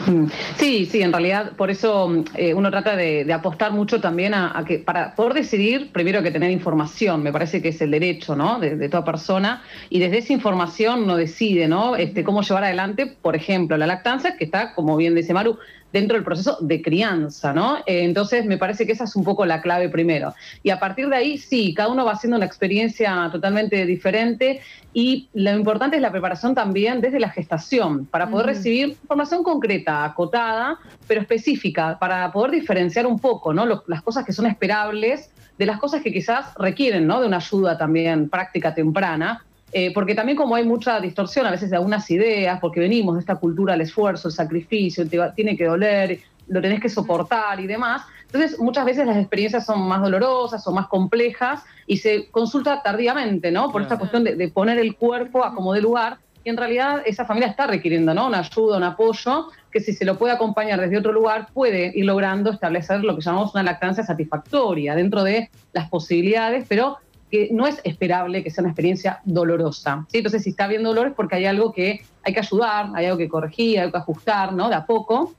Mm, 0.08 0.25
Sí, 0.58 0.86
sí, 0.86 1.01
en 1.01 1.12
realidad 1.12 1.54
por 1.56 1.72
eso 1.72 2.24
eh, 2.36 2.54
uno 2.54 2.70
trata 2.72 2.96
de, 2.96 3.25
de 3.25 3.34
apostar 3.34 3.72
mucho 3.72 4.00
también 4.00 4.34
a, 4.34 4.58
a 4.58 4.66
que 4.66 4.80
para 4.80 5.16
poder 5.16 5.34
decidir, 5.34 5.92
primero 5.92 6.20
hay 6.20 6.24
que 6.24 6.32
tener 6.32 6.51
información, 6.51 7.24
me 7.24 7.32
parece 7.32 7.62
que 7.62 7.70
es 7.70 7.82
el 7.82 7.92
derecho 7.92 8.36
¿no? 8.36 8.60
de, 8.60 8.75
de 8.75 8.90
toda 8.90 9.04
persona, 9.06 9.63
y 9.90 10.00
desde 10.00 10.20
esa 10.20 10.34
información 10.34 11.04
uno 11.04 11.16
decide 11.16 11.68
¿no? 11.68 11.96
este, 11.96 12.24
cómo 12.24 12.42
llevar 12.42 12.63
adelante, 12.63 13.08
por 13.22 13.36
ejemplo, 13.36 13.78
la 13.78 13.88
lactancia, 13.88 14.38
que 14.38 14.46
está, 14.46 14.74
como 14.74 14.98
bien 14.98 15.16
dice 15.16 15.34
Maru, 15.34 15.58
dentro 15.91 16.15
del 16.15 16.24
proceso 16.24 16.57
de 16.62 16.81
crianza, 16.81 17.53
¿no? 17.53 17.77
Eh, 17.86 18.03
entonces, 18.03 18.45
me 18.45 18.57
parece 18.57 18.86
que 18.86 18.93
esa 18.93 19.03
es 19.03 19.15
un 19.15 19.24
poco 19.24 19.45
la 19.45 19.62
clave 19.62 19.89
primero. 19.89 20.33
Y 20.63 20.69
a 20.69 20.79
partir 20.79 21.07
de 21.10 21.15
ahí, 21.15 21.38
sí, 21.38 21.74
cada 21.74 21.89
uno 21.89 22.05
va 22.05 22.13
haciendo 22.13 22.38
una 22.38 22.45
experiencia 22.45 23.29
totalmente 23.31 23.86
diferente 23.86 24.62
y 24.93 25.29
lo 25.33 25.51
importante 25.51 25.95
es 25.95 26.01
la 26.01 26.12
preparación 26.12 26.53
también 26.53 27.01
desde 27.01 27.19
la 27.19 27.29
gestación, 27.29 28.05
para 28.05 28.29
poder 28.29 28.48
recibir 28.48 28.89
información 28.89 29.43
concreta, 29.43 30.03
acotada, 30.03 30.79
pero 31.07 31.21
específica, 31.21 31.98
para 32.00 32.31
poder 32.31 32.51
diferenciar 32.51 33.07
un 33.07 33.19
poco, 33.19 33.53
¿no? 33.53 33.65
las 33.88 34.01
cosas 34.01 34.25
que 34.25 34.33
son 34.33 34.48
esperables 34.48 35.31
de 35.57 35.65
las 35.65 35.79
cosas 35.79 36.01
que 36.01 36.12
quizás 36.12 36.53
requieren, 36.57 37.05
¿no? 37.05 37.21
De 37.21 37.27
una 37.27 37.38
ayuda 37.38 37.77
también 37.77 38.29
práctica 38.29 38.74
temprana 38.74 39.45
eh, 39.72 39.94
porque 39.94 40.16
también 40.16 40.38
como 40.38 40.56
hay 40.56 40.66
mucha 40.66 41.00
distorsión 41.00 41.46
a 41.46 41.51
veces 41.51 41.70
de 41.70 41.78
algunas 41.78 42.10
ideas, 42.12 42.60
porque 42.60 42.80
venimos 42.80 43.16
de 43.16 43.22
esta 43.22 43.36
cultura 43.36 43.74
del 43.74 43.82
esfuerzo, 43.82 44.28
el 44.28 44.34
sacrificio, 44.34 45.08
te 45.08 45.20
tiene 45.36 45.56
que 45.56 45.66
doler, 45.66 46.20
lo 46.48 46.62
tenés 46.62 46.82
que 46.82 46.90
soportar 46.90 47.60
y 47.60 47.68
demás, 47.68 48.04
entonces 48.25 48.60
muchas 48.60 48.86
veces 48.86 49.06
las 49.06 49.18
experiencias 49.18 49.66
son 49.66 49.82
más 49.88 50.01
dolorosas 50.01 50.66
o 50.66 50.72
más 50.72 50.88
complejas 50.88 51.63
y 51.86 51.98
se 51.98 52.30
consulta 52.32 52.82
tardíamente, 52.82 53.51
¿no? 53.51 53.72
Por 53.72 53.82
esta 53.82 53.98
cuestión 53.98 54.24
de, 54.24 54.48
poner 54.48 54.80
el 54.80 54.96
cuerpo 54.96 55.44
a 55.44 55.54
como 55.54 55.74
de 55.74 55.82
lugar 55.82 56.18
y 56.44 56.50
en 56.50 56.58
realidad 56.58 57.04
esa 57.06 57.25
familia 57.25 57.50
está 57.50 57.68
requiriendo, 57.68 58.13
¿no? 58.13 58.28
Una 58.28 58.40
ayuda, 58.40 58.78
un 58.78 58.84
apoyo, 58.84 59.50
que 59.70 59.80
si 59.80 59.94
se 59.94 60.06
lo 60.06 60.18
puede 60.18 60.34
acompañar 60.34 60.80
desde 60.80 60.98
otro 60.98 61.12
lugar 61.12 61.48
puede 61.54 61.92
ir 61.94 62.06
logrando 62.06 62.51
establecer 62.51 63.04
lo 63.04 63.16
que 63.16 63.22
llamamos 63.22 63.54
una 63.54 63.63
lactancia 63.63 64.04
satisfactoria 64.04 64.96
dentro 64.96 65.24
de 65.24 65.50
las 65.74 65.90
posibilidades, 65.90 66.66
pero 66.68 66.98
que 67.31 67.50
no 67.51 67.65
es 67.65 67.79
esperable 67.83 68.43
que 68.43 68.51
sea 68.51 68.61
una 68.61 68.71
experiencia 68.71 69.21
dolorosa. 69.23 70.05
¿sí? 70.11 70.17
Entonces, 70.17 70.43
si 70.43 70.51
está 70.51 70.65
habiendo 70.65 70.89
dolor 70.89 71.07
es 71.07 71.13
porque 71.13 71.35
hay 71.35 71.45
algo 71.45 71.71
que 71.71 72.01
hay 72.23 72.33
que 72.33 72.39
ayudar, 72.39 72.89
hay 72.93 73.05
algo 73.05 73.17
que 73.17 73.29
corregir, 73.29 73.77
hay 73.77 73.83
algo 73.85 73.93
que 73.93 73.97
ajustar, 74.00 74.53
¿no? 74.53 74.69
De 74.69 74.75
a 74.75 74.85
poco, 74.85 75.33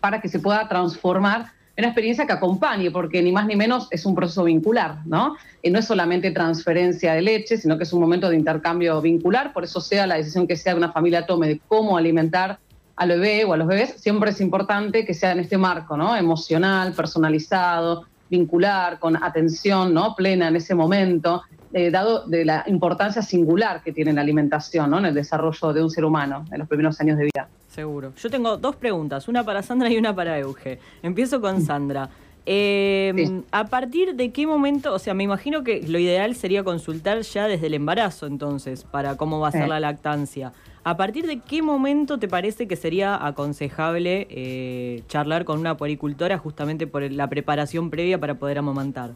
para 0.00 0.20
que 0.20 0.28
se 0.28 0.38
pueda 0.38 0.68
transformar 0.68 1.52
en 1.76 1.84
una 1.84 1.88
experiencia 1.88 2.24
que 2.26 2.32
acompañe, 2.32 2.90
porque 2.90 3.20
ni 3.20 3.32
más 3.32 3.46
ni 3.46 3.56
menos 3.56 3.88
es 3.90 4.06
un 4.06 4.14
proceso 4.14 4.44
vincular, 4.44 4.98
¿no? 5.06 5.36
Y 5.60 5.70
no 5.70 5.80
es 5.80 5.86
solamente 5.86 6.30
transferencia 6.30 7.14
de 7.14 7.22
leche, 7.22 7.56
sino 7.56 7.76
que 7.76 7.82
es 7.82 7.92
un 7.92 8.00
momento 8.00 8.28
de 8.28 8.36
intercambio 8.36 9.00
vincular, 9.00 9.52
por 9.52 9.64
eso 9.64 9.80
sea 9.80 10.06
la 10.06 10.14
decisión 10.14 10.46
que 10.46 10.56
sea 10.56 10.72
que 10.72 10.78
una 10.78 10.92
familia 10.92 11.26
tome 11.26 11.48
de 11.48 11.60
cómo 11.66 11.96
alimentar 11.96 12.60
al 12.96 13.08
bebé 13.08 13.44
o 13.44 13.52
a 13.52 13.56
los 13.56 13.66
bebés, 13.66 13.94
siempre 13.96 14.30
es 14.30 14.40
importante 14.40 15.04
que 15.04 15.14
sea 15.14 15.32
en 15.32 15.40
este 15.40 15.58
marco, 15.58 15.96
¿no? 15.96 16.14
Emocional, 16.14 16.92
personalizado, 16.92 18.04
vincular, 18.30 18.98
con 18.98 19.22
atención 19.22 19.92
¿no? 19.94 20.14
plena 20.14 20.48
en 20.48 20.56
ese 20.56 20.74
momento, 20.74 21.42
eh, 21.72 21.90
dado 21.90 22.26
de 22.26 22.44
la 22.44 22.64
importancia 22.66 23.22
singular 23.22 23.82
que 23.82 23.92
tiene 23.92 24.12
la 24.12 24.20
alimentación 24.20 24.90
¿no? 24.90 24.98
en 24.98 25.06
el 25.06 25.14
desarrollo 25.14 25.72
de 25.72 25.82
un 25.82 25.90
ser 25.90 26.04
humano 26.04 26.44
en 26.50 26.58
los 26.58 26.68
primeros 26.68 27.00
años 27.00 27.18
de 27.18 27.24
vida. 27.24 27.48
Seguro. 27.68 28.12
Yo 28.16 28.30
tengo 28.30 28.56
dos 28.56 28.76
preguntas, 28.76 29.26
una 29.26 29.42
para 29.42 29.62
Sandra 29.62 29.90
y 29.90 29.96
una 29.96 30.14
para 30.14 30.38
Euge. 30.38 30.78
Empiezo 31.02 31.40
con 31.40 31.60
Sandra. 31.60 32.08
Em, 32.46 33.42
¿A 33.50 33.64
partir 33.66 34.14
de 34.14 34.30
qué 34.30 34.46
momento, 34.46 34.92
o 34.92 34.98
sea, 34.98 35.14
me 35.14 35.24
imagino 35.24 35.64
que 35.64 35.82
lo 35.88 35.98
ideal 35.98 36.36
sería 36.36 36.62
consultar 36.62 37.22
ya 37.22 37.48
desde 37.48 37.68
el 37.68 37.74
embarazo 37.74 38.26
entonces, 38.26 38.84
para 38.84 39.16
cómo 39.16 39.40
va 39.40 39.48
a 39.48 39.52
ser 39.52 39.66
la 39.66 39.80
lactancia? 39.80 40.52
¿A 40.86 40.98
partir 40.98 41.26
de 41.26 41.40
qué 41.40 41.62
momento 41.62 42.18
te 42.18 42.28
parece 42.28 42.68
que 42.68 42.76
sería 42.76 43.26
aconsejable 43.26 44.26
eh, 44.28 45.02
charlar 45.08 45.46
con 45.46 45.58
una 45.58 45.78
puericultora 45.78 46.36
justamente 46.36 46.86
por 46.86 47.10
la 47.10 47.26
preparación 47.26 47.88
previa 47.88 48.20
para 48.20 48.34
poder 48.34 48.58
amamantar? 48.58 49.12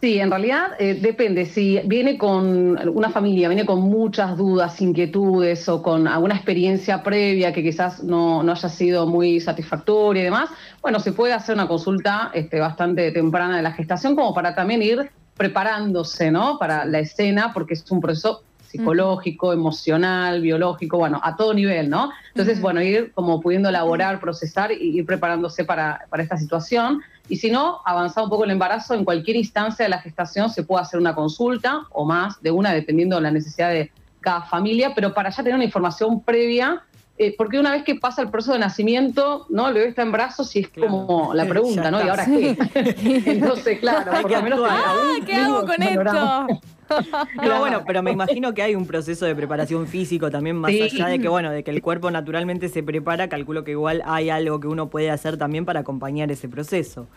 Sí, 0.00 0.20
en 0.20 0.30
realidad 0.30 0.72
eh, 0.78 0.94
depende. 0.94 1.44
Si 1.46 1.80
viene 1.86 2.18
con 2.18 2.78
una 2.88 3.10
familia, 3.10 3.48
viene 3.48 3.66
con 3.66 3.80
muchas 3.80 4.36
dudas, 4.36 4.80
inquietudes 4.80 5.68
o 5.68 5.82
con 5.82 6.06
alguna 6.06 6.36
experiencia 6.36 7.02
previa 7.02 7.52
que 7.52 7.62
quizás 7.64 8.04
no, 8.04 8.42
haya 8.48 8.68
sido 8.68 9.08
muy 9.08 9.40
satisfactoria 9.40 10.22
y 10.22 10.24
demás, 10.24 10.50
bueno, 10.82 11.00
se 11.00 11.12
puede 11.12 11.32
hacer 11.32 11.56
una 11.56 11.66
consulta 11.66 12.30
este, 12.32 12.60
bastante 12.60 13.10
temprana 13.10 13.56
de 13.56 13.62
la 13.62 13.72
gestación 13.72 14.14
como 14.14 14.32
para 14.34 14.54
también 14.54 14.82
ir 14.82 15.10
preparándose, 15.36 16.30
¿no? 16.30 16.58
Para 16.58 16.84
la 16.84 17.00
escena, 17.00 17.52
porque 17.52 17.74
es 17.74 17.90
un 17.90 18.00
proceso 18.00 18.42
psicológico, 18.72 19.52
emocional, 19.52 20.40
biológico, 20.40 20.96
bueno, 20.96 21.20
a 21.22 21.36
todo 21.36 21.52
nivel, 21.52 21.90
¿no? 21.90 22.10
Entonces, 22.28 22.58
bueno, 22.60 22.80
ir 22.80 23.12
como 23.12 23.38
pudiendo 23.40 23.68
elaborar, 23.68 24.18
procesar 24.18 24.72
y 24.72 24.98
ir 24.98 25.04
preparándose 25.04 25.64
para, 25.64 26.06
para 26.08 26.22
esta 26.22 26.38
situación. 26.38 27.02
Y 27.28 27.36
si 27.36 27.50
no, 27.50 27.80
avanzar 27.84 28.24
un 28.24 28.30
poco 28.30 28.44
el 28.44 28.50
embarazo, 28.50 28.94
en 28.94 29.04
cualquier 29.04 29.36
instancia 29.36 29.84
de 29.84 29.90
la 29.90 29.98
gestación 29.98 30.48
se 30.48 30.62
puede 30.62 30.82
hacer 30.82 30.98
una 30.98 31.14
consulta 31.14 31.82
o 31.90 32.06
más 32.06 32.40
de 32.40 32.50
una, 32.50 32.72
dependiendo 32.72 33.16
de 33.16 33.22
la 33.22 33.30
necesidad 33.30 33.68
de 33.68 33.92
cada 34.20 34.42
familia, 34.42 34.92
pero 34.94 35.12
para 35.12 35.28
ya 35.28 35.42
tener 35.42 35.54
una 35.54 35.64
información 35.64 36.22
previa 36.22 36.82
eh, 37.18 37.34
porque 37.36 37.58
una 37.58 37.70
vez 37.70 37.84
que 37.84 37.94
pasa 37.94 38.22
el 38.22 38.30
proceso 38.30 38.54
de 38.54 38.58
nacimiento, 38.58 39.46
¿no? 39.50 39.68
El 39.68 39.74
bebé 39.74 39.88
está 39.88 40.02
en 40.02 40.12
brazos 40.12 40.56
y 40.56 40.60
es 40.60 40.68
como 40.68 41.32
la 41.34 41.46
pregunta, 41.46 41.90
¿no? 41.90 42.02
¿Y 42.04 42.08
ahora 42.08 42.24
qué? 42.24 42.56
Entonces, 43.26 43.80
claro, 43.80 44.12
por 44.22 44.30
lo 44.30 44.42
menos 44.42 44.60
ah, 44.68 45.16
¿qué 45.26 45.34
hago 45.34 45.66
con 45.66 45.82
esto? 45.82 46.02
No, 46.02 46.48
bueno, 47.58 47.84
pero 47.86 48.02
me 48.02 48.12
imagino 48.12 48.54
que 48.54 48.62
hay 48.62 48.74
un 48.74 48.86
proceso 48.86 49.26
de 49.26 49.34
preparación 49.34 49.86
físico 49.86 50.30
también, 50.30 50.56
más 50.56 50.70
allá 50.72 51.06
de 51.06 51.18
que, 51.18 51.28
bueno, 51.28 51.50
de 51.50 51.62
que 51.62 51.70
el 51.70 51.82
cuerpo 51.82 52.10
naturalmente 52.10 52.68
se 52.68 52.82
prepara, 52.82 53.28
calculo 53.28 53.62
que 53.62 53.72
igual 53.72 54.02
hay 54.06 54.30
algo 54.30 54.58
que 54.58 54.68
uno 54.68 54.88
puede 54.88 55.10
hacer 55.10 55.36
también 55.36 55.64
para 55.64 55.80
acompañar 55.80 56.30
ese 56.32 56.48
proceso. 56.48 57.08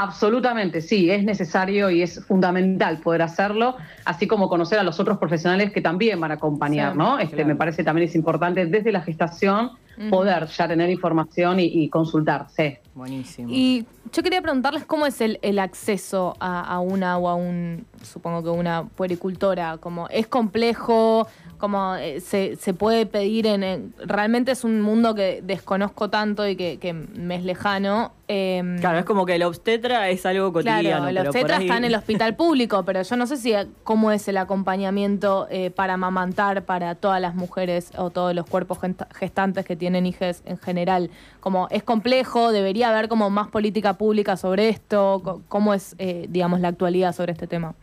Absolutamente, 0.00 0.80
sí, 0.80 1.10
es 1.10 1.24
necesario 1.24 1.90
y 1.90 2.02
es 2.02 2.24
fundamental 2.24 2.98
poder 2.98 3.22
hacerlo, 3.22 3.76
así 4.04 4.28
como 4.28 4.48
conocer 4.48 4.78
a 4.78 4.84
los 4.84 5.00
otros 5.00 5.18
profesionales 5.18 5.72
que 5.72 5.80
también 5.80 6.20
van 6.20 6.30
a 6.30 6.34
acompañar, 6.34 6.94
¿no? 6.94 7.18
Este, 7.18 7.44
Me 7.44 7.56
parece 7.56 7.82
también 7.82 8.08
es 8.08 8.14
importante 8.14 8.66
desde 8.66 8.92
la 8.92 9.00
gestación 9.00 9.72
poder 10.08 10.46
ya 10.46 10.68
tener 10.68 10.88
información 10.88 11.58
y, 11.58 11.64
y 11.64 11.88
consultarse. 11.88 12.80
Buenísimo. 12.94 13.48
Y 13.50 13.84
yo 14.12 14.22
quería 14.22 14.42
preguntarles 14.42 14.84
cómo 14.84 15.06
es 15.06 15.20
el, 15.20 15.58
acceso 15.58 16.36
a, 16.40 16.78
una 16.80 17.18
o 17.18 17.28
a 17.28 17.34
un, 17.34 17.86
supongo 18.02 18.42
que 18.42 18.50
una 18.50 18.84
puericultora, 18.84 19.78
como 19.78 20.08
es 20.08 20.26
complejo, 20.26 21.26
como 21.58 21.96
eh, 21.96 22.20
se, 22.20 22.56
se, 22.56 22.72
puede 22.72 23.04
pedir 23.06 23.46
en, 23.46 23.92
Realmente 23.98 24.52
es 24.52 24.64
un 24.64 24.80
mundo 24.80 25.14
que 25.14 25.40
desconozco 25.42 26.08
tanto 26.08 26.46
y 26.46 26.56
que, 26.56 26.92
me 26.92 27.36
es 27.36 27.44
lejano. 27.44 28.12
Em, 28.28 28.78
claro, 28.78 28.98
es 28.98 29.04
como 29.04 29.26
que 29.26 29.34
el 29.34 29.42
obstetra 29.42 30.08
es 30.10 30.24
algo 30.26 30.52
cotidiano. 30.52 30.82
Claro, 30.82 31.08
el 31.08 31.18
obstetra 31.18 31.56
está 31.58 31.76
en 31.78 31.84
el 31.84 31.94
hospital 31.94 32.36
público, 32.36 32.84
pero 32.84 33.02
yo 33.02 33.16
no 33.16 33.26
sé 33.26 33.38
si 33.38 33.54
cómo 33.84 34.12
es 34.12 34.28
el 34.28 34.36
acompañamiento 34.36 35.48
eh, 35.50 35.70
para 35.70 35.94
amamantar 35.94 36.64
para 36.64 36.94
todas 36.94 37.20
las 37.20 37.34
mujeres 37.34 37.90
o 37.96 38.10
todos 38.10 38.34
los 38.34 38.46
cuerpos 38.46 38.78
gestantes 39.14 39.64
que 39.64 39.76
tienen 39.76 40.06
hijas 40.06 40.42
en 40.44 40.58
general. 40.58 41.10
Como 41.40 41.68
es 41.70 41.82
complejo, 41.82 42.52
debería 42.52 42.90
haber 42.90 43.08
como 43.08 43.30
más 43.30 43.48
política 43.48 43.97
pública 43.98 44.36
sobre 44.36 44.68
esto. 44.68 45.42
¿Cómo 45.48 45.74
es, 45.74 45.94
eh, 45.98 46.26
digamos, 46.30 46.60
la 46.60 46.68
actualidad 46.68 47.14
sobre 47.14 47.32
este 47.32 47.46
tema? 47.46 47.74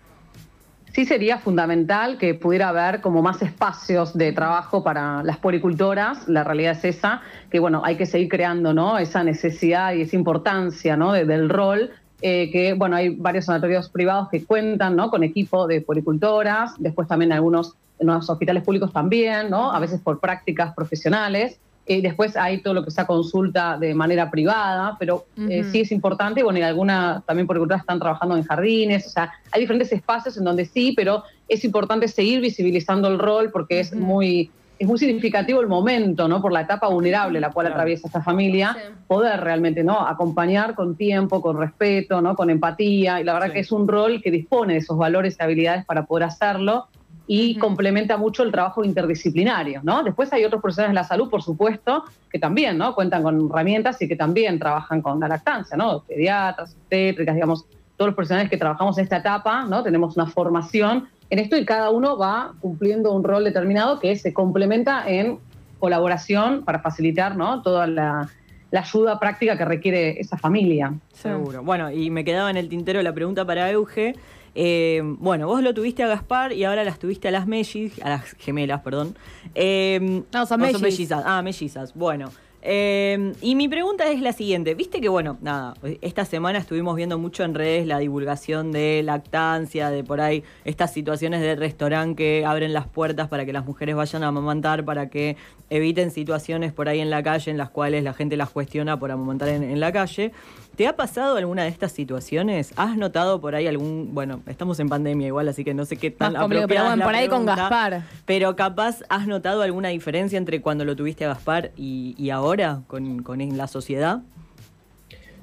sí 0.96 1.06
sería 1.06 1.40
fundamental 1.40 2.18
que 2.18 2.36
pudiera 2.36 2.70
haber 2.70 3.02
como 3.02 3.22
más 3.22 3.42
espacios 3.42 4.18
de 4.18 4.32
trabajo 4.32 4.82
para 4.82 5.24
las 5.24 5.38
puericultoras. 5.38 6.26
La 6.30 6.46
realidad 6.46 6.72
es 6.72 6.86
esa, 6.86 7.22
que 7.52 7.60
bueno, 7.60 7.82
hay 7.84 7.98
que 7.98 8.06
seguir 8.06 8.30
creando 8.30 8.74
¿no? 8.74 8.98
esa 8.98 9.22
necesidad 9.22 9.94
y 9.94 10.04
esa 10.04 10.16
importancia 10.16 10.96
¿no? 10.96 11.12
del 11.12 11.50
rol. 11.50 11.92
Eh, 12.22 12.50
que 12.50 12.74
bueno, 12.76 12.96
hay 12.96 13.10
varios 13.10 13.44
sanatorios 13.44 13.90
privados 13.90 14.30
que 14.30 14.46
cuentan 14.46 14.96
¿no? 14.96 15.10
con 15.10 15.26
equipo 15.26 15.68
de 15.68 15.82
puericultoras, 15.82 16.76
después 16.80 17.10
también 17.10 17.34
algunos 17.34 17.76
en 18.00 18.08
los 18.08 18.30
hospitales 18.30 18.64
públicos 18.64 18.94
también, 18.94 19.50
¿no? 19.50 19.74
a 19.74 19.80
veces 19.80 20.00
por 20.00 20.22
prácticas 20.22 20.74
profesionales. 20.74 21.60
Eh, 21.88 22.02
después 22.02 22.36
hay 22.36 22.62
todo 22.62 22.74
lo 22.74 22.84
que 22.84 22.90
sea 22.90 23.06
consulta 23.06 23.78
de 23.78 23.94
manera 23.94 24.32
privada, 24.32 24.96
pero 24.98 25.26
eh, 25.38 25.64
sí 25.72 25.82
es 25.82 25.92
importante, 25.92 26.42
bueno, 26.42 26.58
y 26.58 26.64
algunas 26.64 27.24
también 27.26 27.46
por 27.46 27.58
cultura 27.58 27.78
están 27.78 28.00
trabajando 28.00 28.36
en 28.36 28.44
jardines, 28.44 29.06
o 29.06 29.10
sea, 29.10 29.32
hay 29.52 29.62
diferentes 29.62 29.92
espacios 29.92 30.36
en 30.38 30.46
donde 30.46 30.66
sí, 30.66 30.94
pero 30.96 31.24
es 31.48 31.64
importante 31.64 32.08
seguir 32.08 32.42
visibilizando 32.42 33.08
el 33.08 33.20
rol 33.20 33.52
porque 33.52 33.80
es 33.80 33.94
muy 33.94 34.50
es 34.78 34.88
muy 34.88 34.98
significativo 34.98 35.62
el 35.62 35.68
momento, 35.68 36.28
¿no? 36.28 36.42
Por 36.42 36.52
la 36.52 36.62
etapa 36.62 36.88
vulnerable 36.90 37.40
la 37.40 37.52
cual 37.52 37.68
atraviesa 37.68 38.08
esta 38.08 38.22
familia, 38.22 38.76
poder 39.08 39.40
realmente, 39.40 39.84
¿no? 39.84 40.06
Acompañar 40.06 40.76
con 40.76 40.96
tiempo, 40.96 41.42
con 41.42 41.58
respeto, 41.58 42.22
¿no? 42.22 42.36
Con 42.36 42.50
empatía, 42.50 43.22
y 43.22 43.24
la 43.24 43.34
verdad 43.34 43.54
que 43.54 43.60
es 43.60 43.72
un 43.72 43.88
rol 43.88 44.22
que 44.22 44.32
dispone 44.32 44.74
de 44.74 44.80
esos 44.80 44.98
valores 44.98 45.38
y 45.40 45.44
habilidades 45.44 45.86
para 45.86 46.06
poder 46.06 46.26
hacerlo, 46.26 46.88
y 47.28 47.58
complementa 47.58 48.18
mucho 48.18 48.44
el 48.44 48.52
trabajo 48.52 48.84
interdisciplinario, 48.84 49.82
¿no? 49.84 50.04
Después 50.04 50.32
hay 50.34 50.46
otros 50.46 50.62
profesionales 50.62 50.92
de 50.92 51.02
la 51.02 51.04
salud, 51.04 51.30
por 51.30 51.42
supuesto, 51.42 52.04
que 52.30 52.40
también, 52.40 52.78
¿no? 52.78 52.94
Cuentan 52.94 53.24
con 53.24 53.50
herramientas 53.50 54.02
y 54.02 54.08
que 54.08 54.16
también 54.16 54.60
trabajan 54.60 55.02
con 55.02 55.20
la 55.20 55.28
lactancia, 55.28 55.76
¿no? 55.76 56.04
Pediatras, 56.04 56.74
obstétricas, 56.74 57.36
digamos, 57.36 57.66
todos 57.98 58.10
los 58.10 58.16
profesionales 58.16 58.50
que 58.50 58.58
trabajamos 58.58 58.98
en 58.98 59.06
esta 59.06 59.18
etapa, 59.18 59.66
¿no? 59.66 59.82
Tenemos 59.82 60.16
una 60.16 60.28
formación 60.28 61.08
en 61.30 61.40
esto 61.40 61.58
y 61.58 61.66
cada 61.66 61.90
uno 61.90 62.18
va 62.18 62.54
cumpliendo 62.62 63.12
un 63.12 63.24
rol 63.24 63.44
determinado 63.44 64.00
que 64.00 64.16
se 64.16 64.34
complementa 64.34 65.10
en 65.10 65.40
colaboración 65.80 66.64
para 66.64 66.80
facilitar, 66.80 67.36
¿no? 67.36 67.62
Toda 67.62 67.88
la, 67.88 68.30
la 68.76 68.82
ayuda 68.82 69.18
práctica 69.22 69.58
que 69.58 69.64
requiere 69.64 70.20
esa 70.20 70.38
familia. 70.38 70.94
Seguro. 71.14 71.64
Bueno, 71.64 71.92
y 71.92 72.10
me 72.10 72.26
quedaba 72.26 72.50
en 72.50 72.58
el 72.58 72.68
tintero 72.68 73.02
la 73.02 73.14
pregunta 73.14 73.46
para 73.46 73.72
Euge. 73.72 74.16
Eh, 74.54 75.02
bueno, 75.04 75.48
vos 75.48 75.64
lo 75.64 75.74
tuviste 75.74 76.04
a 76.04 76.08
Gaspar 76.08 76.52
y 76.52 76.66
ahora 76.66 76.84
las 76.84 77.00
tuviste 77.00 77.30
a 77.30 77.32
las 77.32 77.48
mellizas, 77.48 78.06
a 78.06 78.10
las 78.10 78.34
gemelas, 78.34 78.82
perdón. 78.82 79.16
Eh, 79.54 80.24
no, 80.34 80.46
son, 80.46 80.60
mellizas. 80.60 81.24
Ah, 81.26 81.42
mellizas. 81.42 81.94
Bueno. 81.94 82.30
Eh, 82.68 83.34
y 83.42 83.54
mi 83.54 83.68
pregunta 83.68 84.10
es 84.10 84.22
la 84.22 84.34
siguiente. 84.34 84.74
Viste 84.74 85.00
que, 85.00 85.08
bueno, 85.08 85.38
nada, 85.40 85.76
esta 86.02 86.26
semana 86.26 86.58
estuvimos 86.58 86.96
viendo 86.96 87.20
mucho 87.20 87.44
en 87.44 87.54
redes 87.54 87.86
la 87.86 88.00
divulgación 88.00 88.72
de 88.72 89.04
lactancia, 89.04 89.92
de 89.92 90.04
por 90.04 90.20
ahí 90.20 90.44
estas 90.64 90.92
situaciones 90.92 91.42
de 91.42 91.56
restaurante 91.56 92.16
que 92.16 92.44
abren 92.44 92.74
las 92.74 92.88
puertas 92.88 93.28
para 93.28 93.46
que 93.46 93.54
las 93.54 93.66
mujeres 93.66 93.96
vayan 93.96 94.24
a 94.24 94.30
amamantar, 94.30 94.84
para 94.84 95.12
que 95.12 95.38
eviten 95.70 96.10
situaciones 96.10 96.74
por 96.74 96.90
ahí 96.90 97.02
en 97.02 97.12
la 97.12 97.22
calle 97.22 97.52
en 97.52 97.58
las 97.58 97.70
cuales 97.70 98.04
la 98.04 98.14
gente 98.14 98.36
las 98.36 98.50
cuestiona 98.50 98.98
por 98.98 99.12
amamantar 99.12 99.50
en, 99.50 99.62
en 99.62 99.80
la 99.80 99.92
calle. 99.92 100.32
¿Te 100.76 100.88
ha 100.88 100.96
pasado 100.96 101.38
alguna 101.38 101.64
de 101.64 101.70
estas 101.70 101.92
situaciones? 101.92 102.74
¿Has 102.76 102.98
notado 102.98 103.40
por 103.40 103.56
ahí 103.56 103.68
algún, 103.68 104.14
bueno, 104.14 104.42
estamos 104.48 104.80
en 104.80 104.90
pandemia 104.90 105.28
igual, 105.28 105.48
así 105.48 105.64
que 105.64 105.74
no 105.74 105.86
sé 105.86 105.98
qué 105.98 106.12
tan 106.12 106.34
Más 106.34 106.42
complicado, 106.42 106.68
pero 106.68 106.82
apropiada 106.82 106.88
es 106.88 106.92
bueno, 106.92 107.00
la 107.00 107.06
por 107.06 107.16
ahí 107.16 107.28
con 107.30 107.46
Gaspar. 107.46 108.04
Pero 108.26 108.56
capaz, 108.56 109.00
¿has 109.10 109.28
notado 109.28 109.62
alguna 109.62 109.90
diferencia 109.90 110.38
entre 110.38 110.62
cuando 110.62 110.84
lo 110.84 110.96
tuviste 110.96 111.26
a 111.26 111.30
Gaspar 111.30 111.72
y, 111.78 112.16
y 112.18 112.30
ahora 112.30 112.82
con, 112.88 113.24
con 113.24 113.42
en 113.42 113.58
la 113.58 113.68
sociedad? 113.68 114.22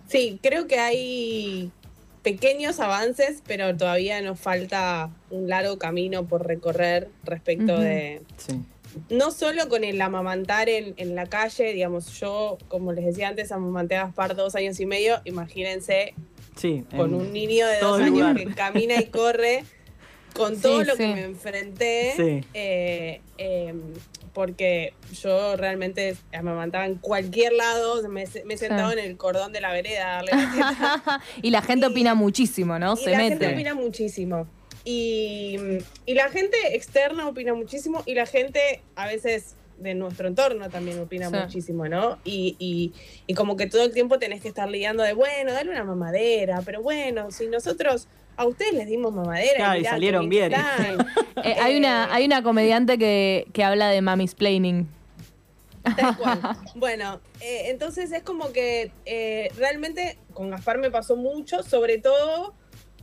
Sí, 0.09 0.39
creo 0.43 0.67
que 0.67 0.79
hay 0.79 1.71
pequeños 2.23 2.81
avances, 2.81 3.43
pero 3.47 3.75
todavía 3.77 4.21
nos 4.21 4.39
falta 4.39 5.11
un 5.31 5.49
largo 5.49 5.79
camino 5.79 6.25
por 6.25 6.47
recorrer 6.47 7.09
respecto 7.25 7.79
de, 7.79 8.23
Sí. 8.37 8.61
No 9.11 9.31
solo 9.31 9.69
con 9.69 9.85
el 9.85 10.01
amamantar 10.01 10.69
en, 10.69 10.95
en 10.97 11.15
la 11.15 11.27
calle, 11.27 11.73
digamos, 11.73 12.19
yo, 12.19 12.59
como 12.69 12.93
les 12.93 13.05
decía 13.05 13.29
antes, 13.29 13.53
amamanté 13.53 13.97
a 13.97 14.05
Gaspar 14.07 14.35
dos 14.37 14.55
años 14.55 14.79
y 14.81 14.87
medio, 14.87 15.21
imagínense 15.25 16.15
Sí. 16.57 16.85
con 16.97 17.15
un 17.15 17.33
niño 17.33 17.67
de 17.67 17.79
dos 17.81 17.99
años 18.01 18.11
lugar. 18.19 18.37
que 18.37 18.47
camina 18.55 18.95
y 19.01 19.07
corre, 19.07 19.65
con 20.35 20.55
Sí, 20.57 20.63
todo 20.63 20.85
lo 20.85 20.93
sí. 20.93 20.99
que 20.99 21.15
me 21.15 21.25
enfrenté, 21.25 22.13
Sí. 22.17 22.47
eh, 22.55 23.21
eh, 23.39 23.75
porque 24.35 24.95
yo 25.23 25.57
realmente 25.57 26.17
amamantaba 26.33 26.87
en 26.87 26.95
cualquier 26.97 27.53
lado, 27.53 28.03
me, 28.09 28.25
me 28.47 28.55
he 28.55 28.57
sentado 28.59 28.93
Sí. 28.93 28.99
en 28.99 29.05
el 29.05 29.17
cordón 29.19 29.53
de 29.53 29.61
la 29.61 29.73
vereda 29.73 30.11
a 30.11 30.15
darle 30.23 30.31
la 30.33 30.51
teta. 31.05 31.21
y 31.43 31.51
la 31.51 31.61
gente 31.63 31.87
Y- 31.87 31.91
opina 31.91 32.15
muchísimo, 32.15 32.79
¿no? 32.79 32.95
Y 32.95 32.97
Se 33.05 33.11
la 33.11 33.19
mete. 33.19 33.31
gente 33.31 33.53
opina 33.55 33.75
muchísimo. 33.75 34.47
Y, 34.85 35.57
y 36.07 36.15
la 36.15 36.29
gente 36.29 36.57
externa 36.75 37.29
opina 37.29 37.55
muchísimo 37.55 38.03
y 38.07 38.15
la 38.15 38.27
gente 38.27 38.83
a 38.97 39.07
veces 39.07 39.55
de 39.79 39.95
nuestro 39.95 40.29
entorno 40.29 40.71
también 40.71 40.99
opina 41.01 41.29
Sí. 41.31 41.37
muchísimo, 41.37 41.89
¿no? 41.89 42.19
Y, 42.25 42.57
y- 42.59 42.93
y 43.27 43.35
como 43.35 43.57
que 43.57 43.67
todo 43.67 43.85
el 43.85 43.93
tiempo 43.93 44.19
tenés 44.19 44.41
que 44.43 44.49
estar 44.49 44.69
lidiando 44.69 45.03
de, 45.03 45.13
bueno, 45.13 45.53
dale 45.53 45.71
una 45.71 45.83
mamadera, 45.85 46.63
pero 46.65 46.83
bueno, 46.83 47.31
si 47.31 47.47
nosotros 47.47 48.07
a 48.37 48.47
ustedes 48.47 48.73
les 48.75 48.87
dimos 48.87 49.13
mamadera 49.15 49.57
Claro, 49.57 49.75
y 49.77 49.79
mirá, 49.81 49.91
salieron 49.91 50.29
bien. 50.29 50.53
Eh, 51.45 51.57
hay, 51.61 51.77
una, 51.77 52.13
hay 52.15 52.25
una 52.27 52.43
comediante 52.43 52.99
que, 52.99 53.47
que 53.53 53.65
habla 53.65 53.89
de 53.89 54.01
mami's 54.03 54.35
planning. 54.35 54.87
Tal 55.97 56.17
cual. 56.17 56.41
Bueno, 56.77 57.21
eh, 57.41 57.65
entonces 57.71 58.13
es 58.13 58.23
como 58.23 58.53
que 58.53 58.93
eh, 59.07 59.51
realmente 59.57 60.19
con 60.35 60.51
Gaspar 60.51 60.79
me 60.79 60.91
pasó 60.91 61.17
mucho, 61.17 61.63
sobre 61.65 61.99
todo 61.99 62.55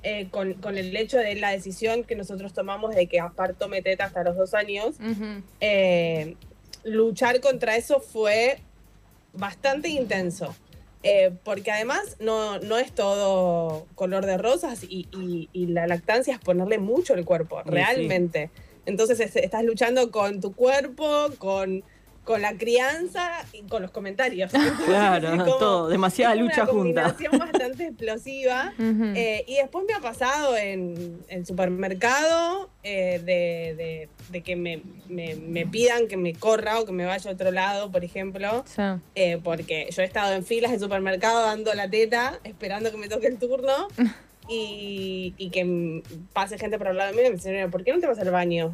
eh, 0.03 0.27
con, 0.31 0.53
con 0.55 0.77
el 0.77 0.95
hecho 0.95 1.17
de 1.17 1.35
la 1.35 1.51
decisión 1.51 2.03
que 2.03 2.15
nosotros 2.15 2.53
tomamos 2.53 2.95
de 2.95 3.07
que 3.07 3.17
Gaspar 3.17 3.53
tome 3.53 3.81
teta 3.81 4.05
hasta 4.05 4.23
los 4.23 4.35
dos 4.37 4.53
años. 4.53 4.95
Eh, 5.59 6.35
luchar 6.83 7.39
contra 7.41 7.75
eso 7.75 7.99
fue 7.99 8.59
bastante 9.33 9.89
intenso. 9.89 10.55
Eh, 11.01 11.31
porque 11.45 11.71
además 11.71 12.17
no, 12.19 12.59
no 12.59 12.77
es 12.77 12.91
todo 12.91 13.85
color 13.95 14.25
de 14.25 14.37
rosas 14.37 14.83
y, 14.83 15.07
y- 15.13 15.47
y 15.53 15.67
la 15.67 15.87
lactancia 15.87 16.33
es 16.33 16.39
ponerle 16.41 16.77
mucho 16.77 17.13
el 17.13 17.23
cuerpo, 17.23 17.61
sí. 17.63 17.69
realmente. 17.71 18.49
Entonces 18.85 19.19
es- 19.21 19.35
estás 19.37 19.63
luchando 19.63 20.11
con 20.11 20.41
tu 20.41 20.53
cuerpo, 20.53 21.27
con, 21.37 21.83
con 22.29 22.43
la 22.43 22.53
crianza 22.53 23.27
y 23.53 23.63
con 23.63 23.81
los 23.81 23.89
comentarios. 23.89 24.53
Entonces, 24.53 24.85
Claro, 24.85 25.31
como- 25.31 25.57
todo, 25.57 25.87
demasiada 25.89 26.35
es 26.35 26.41
lucha 26.41 26.61
una 26.61 26.71
junta. 26.71 27.01
combinación 27.03 27.39
bastante 27.39 27.87
explosiva. 27.87 28.71
Eh, 29.15 29.45
y 29.47 29.55
después 29.55 29.83
me 29.87 29.95
ha 29.95 29.99
pasado 29.99 30.55
en 30.55 31.23
el 31.27 31.45
supermercado 31.47 32.69
eh, 32.83 33.19
de, 33.25 33.73
de- 33.75 34.09
de 34.29 34.41
que 34.43 34.55
me, 34.55 34.83
me- 35.07 35.35
me 35.37 35.65
pidan 35.65 36.07
que 36.07 36.17
me 36.17 36.35
corra 36.35 36.79
o 36.79 36.85
que 36.85 36.91
me 36.91 37.05
vaya 37.05 37.31
a 37.31 37.33
otro 37.33 37.49
lado, 37.51 37.91
por 37.91 38.03
ejemplo, 38.03 38.63
Sí. 38.67 38.83
eh, 39.15 39.39
porque 39.43 39.89
yo 39.91 40.03
he 40.03 40.05
estado 40.05 40.33
en 40.33 40.45
filas 40.45 40.71
de 40.71 40.77
supermercado 40.77 41.41
dando 41.43 41.73
la 41.73 41.89
teta, 41.89 42.39
esperando 42.43 42.91
que 42.91 42.97
me 42.97 43.07
toque 43.09 43.25
el 43.25 43.39
turno, 43.39 43.87
y, 44.47 45.33
y 45.39 45.49
que 45.49 46.03
pase 46.33 46.59
gente 46.59 46.77
por 46.77 46.89
al 46.89 46.97
lado 46.97 47.13
mío 47.13 47.23
y 47.25 47.29
me 47.29 47.35
dicen, 47.37 47.53
"Mira, 47.53 47.69
¿por 47.69 47.83
qué 47.83 47.91
no 47.91 47.99
te 47.99 48.05
vas 48.07 48.19
al 48.19 48.29
baño? 48.29 48.71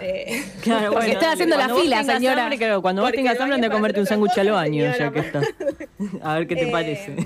Eh, 0.00 0.42
Claro, 0.62 0.92
Porque 0.94 1.12
está 1.12 1.32
haciendo 1.32 1.56
la 1.56 1.68
vos 1.68 1.80
fila, 1.82 1.98
tengas 2.00 2.16
señora. 2.16 2.42
hambre, 2.44 2.58
claro, 2.58 2.82
cuando 2.82 3.02
vos 3.02 3.10
Porque 3.10 3.18
tengas 3.18 3.36
el 3.36 3.42
hambre, 3.42 3.54
anda 3.56 3.66
a 3.68 3.70
comerte 3.70 4.00
un 4.00 4.06
sándwich 4.06 4.38
al 4.38 4.50
baño, 4.50 4.84
ya 4.98 5.10
que 5.12 5.18
está. 5.20 5.40
A 6.22 6.34
ver 6.38 6.46
qué 6.46 6.56
te 6.56 6.68
Eh, 6.68 6.72
parece. 6.72 7.16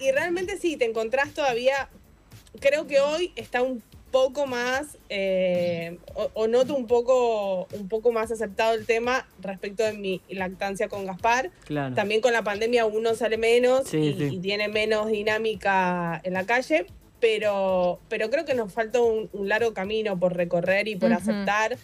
Y, 0.00 0.04
y 0.08 0.12
realmente 0.12 0.56
sí, 0.58 0.76
te 0.76 0.84
encontrás 0.84 1.32
todavía, 1.32 1.88
creo 2.60 2.86
que 2.86 3.00
hoy 3.00 3.32
está 3.36 3.62
un 3.62 3.82
poco 4.10 4.46
más, 4.46 4.96
eh, 5.10 5.98
o, 6.14 6.30
o 6.32 6.46
noto 6.48 6.74
un 6.74 6.86
poco, 6.86 7.66
un 7.72 7.86
poco 7.88 8.12
más 8.12 8.30
aceptado 8.30 8.72
el 8.74 8.86
tema 8.86 9.26
respecto 9.42 9.82
de 9.82 9.92
mi 9.92 10.22
lactancia 10.30 10.88
con 10.88 11.04
Gaspar. 11.04 11.50
Claro. 11.66 11.94
También 11.94 12.20
con 12.22 12.32
la 12.32 12.42
pandemia 12.42 12.86
uno 12.86 13.14
sale 13.14 13.36
menos 13.36 13.86
Sí, 13.88 13.98
y, 13.98 14.12
sí. 14.14 14.34
y 14.36 14.38
tiene 14.38 14.68
menos 14.68 15.08
dinámica 15.08 16.20
en 16.24 16.32
la 16.32 16.46
calle, 16.46 16.86
pero, 17.20 17.98
pero 18.08 18.30
creo 18.30 18.44
que 18.44 18.54
nos 18.54 18.72
falta 18.72 19.00
un, 19.00 19.28
un 19.32 19.48
largo 19.48 19.72
camino 19.74 20.18
por 20.18 20.34
recorrer 20.36 20.88
y 20.88 20.96
por 20.96 21.12
aceptar. 21.12 21.76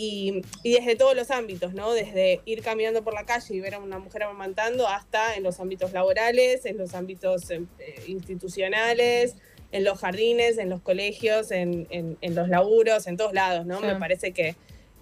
Y, 0.00 0.42
y 0.62 0.74
desde 0.74 0.94
todos 0.94 1.16
los 1.16 1.32
ámbitos, 1.32 1.74
¿no? 1.74 1.92
Desde 1.92 2.40
ir 2.44 2.62
caminando 2.62 3.02
por 3.02 3.14
la 3.14 3.24
calle 3.26 3.52
y 3.56 3.58
ver 3.58 3.74
a 3.74 3.78
una 3.80 3.98
mujer 3.98 4.22
amamantando 4.22 4.86
hasta 4.86 5.34
en 5.34 5.42
los 5.42 5.58
ámbitos 5.58 5.92
laborales, 5.92 6.64
en 6.66 6.76
los 6.78 6.94
ámbitos 6.94 7.50
eh, 7.50 7.62
eh, 7.80 8.04
institucionales, 8.06 9.34
en 9.72 9.82
los 9.82 9.98
jardines, 9.98 10.56
en 10.58 10.70
los 10.70 10.80
colegios, 10.82 11.50
en, 11.50 11.88
en- 11.90 12.16
en 12.20 12.34
los 12.36 12.48
laburos, 12.48 13.08
en 13.08 13.16
todos 13.16 13.32
lados, 13.32 13.66
¿no? 13.66 13.80
Sí. 13.80 13.86
Me 13.86 13.96
parece 13.96 14.30
que, 14.32 14.54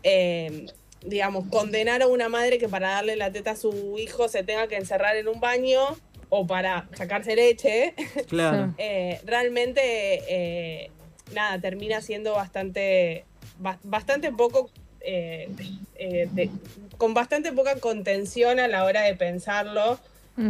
eh, 0.02 0.64
digamos, 1.04 1.46
condenar 1.50 2.00
a 2.00 2.06
una 2.06 2.30
madre 2.30 2.56
que 2.58 2.68
para 2.68 2.88
darle 2.92 3.16
la 3.16 3.30
teta 3.30 3.50
a 3.50 3.56
su 3.56 3.96
hijo 3.98 4.28
se 4.28 4.42
tenga 4.44 4.66
que 4.66 4.76
encerrar 4.76 5.16
en 5.16 5.28
un 5.28 5.40
baño 5.40 5.80
o 6.28 6.46
para 6.46 6.88
sacarse 6.94 7.36
leche, 7.36 7.94
Claro. 8.28 8.74
eh, 8.78 9.20
realmente, 9.24 9.80
eh, 10.28 10.90
nada, 11.34 11.60
termina 11.60 12.00
siendo 12.00 12.34
bastante, 12.34 13.24
ba- 13.58 13.78
bastante 13.82 14.32
poco, 14.32 14.70
eh, 15.00 15.48
eh, 15.96 16.28
de- 16.32 16.50
con 16.98 17.14
bastante 17.14 17.52
poca 17.52 17.78
contención 17.78 18.58
a 18.58 18.68
la 18.68 18.84
hora 18.84 19.02
de 19.02 19.14
pensarlo. 19.14 19.98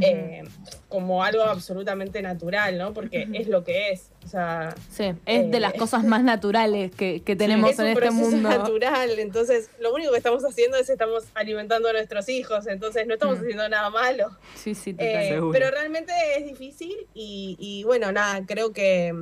Eh, 0.01 0.43
como 0.89 1.25
algo 1.25 1.43
absolutamente 1.43 2.23
natural, 2.23 2.79
¿no? 2.79 2.95
Porque 2.95 3.27
es 3.33 3.49
lo 3.49 3.65
que 3.65 3.91
es. 3.91 4.11
O 4.25 4.29
sea, 4.29 4.73
Sí, 4.89 5.13
es 5.27 5.51
de 5.51 5.57
eh, 5.57 5.61
las 5.61 5.73
cosas 5.75 6.05
más 6.13 6.23
naturales 6.23 6.93
que, 6.95 7.23
que 7.23 7.35
tenemos 7.35 7.71
es 7.73 7.79
en 7.81 7.87
un 7.87 7.91
este 7.93 8.11
mundo. 8.13 8.49
natural. 8.49 9.19
Entonces, 9.19 9.69
lo 9.81 9.93
único 9.93 10.13
que 10.13 10.19
estamos 10.19 10.45
haciendo 10.45 10.77
es 10.77 10.89
estamos 10.89 11.25
alimentando 11.35 11.89
a 11.89 11.93
nuestros 11.93 12.29
hijos. 12.29 12.67
Entonces, 12.69 13.07
no 13.07 13.15
estamos 13.15 13.39
Mm. 13.39 13.43
haciendo 13.43 13.69
nada 13.69 13.91
malo. 13.91 14.31
Sí, 14.55 14.75
sí, 14.77 14.93
total. 14.93 15.07
Eh, 15.09 15.29
Seguro. 15.31 15.53
pero 15.53 15.71
realmente 15.73 16.13
es 16.39 16.45
difícil 16.47 16.95
y, 17.15 17.57
y 17.59 17.83
bueno, 17.83 18.13
nada, 18.13 18.45
creo 18.47 18.73
que, 18.73 19.13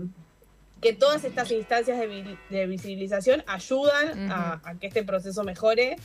que 0.83 0.93
todas 0.93 1.25
estas 1.25 1.51
instancias 1.51 1.99
de, 1.99 2.07
vi- 2.07 2.39
de 2.51 2.67
visibilización 2.67 3.43
ayudan 3.47 4.31
a, 4.31 4.61
a 4.65 4.75
que 4.79 4.87
este 4.89 5.03
proceso 5.03 5.43
mejore. 5.45 5.97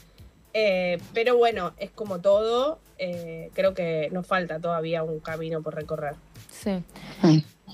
Eh, 0.54 0.98
pero 1.14 1.38
bueno, 1.38 1.74
es 1.78 1.92
como 1.92 2.20
todo, 2.20 2.80
eh, 2.98 3.52
creo 3.54 3.74
que 3.74 4.10
nos 4.12 4.26
falta 4.26 4.60
todavía 4.60 5.04
un 5.04 5.20
camino 5.20 5.62
por 5.62 5.76
recorrer. 5.76 6.16
Sí. 6.52 6.84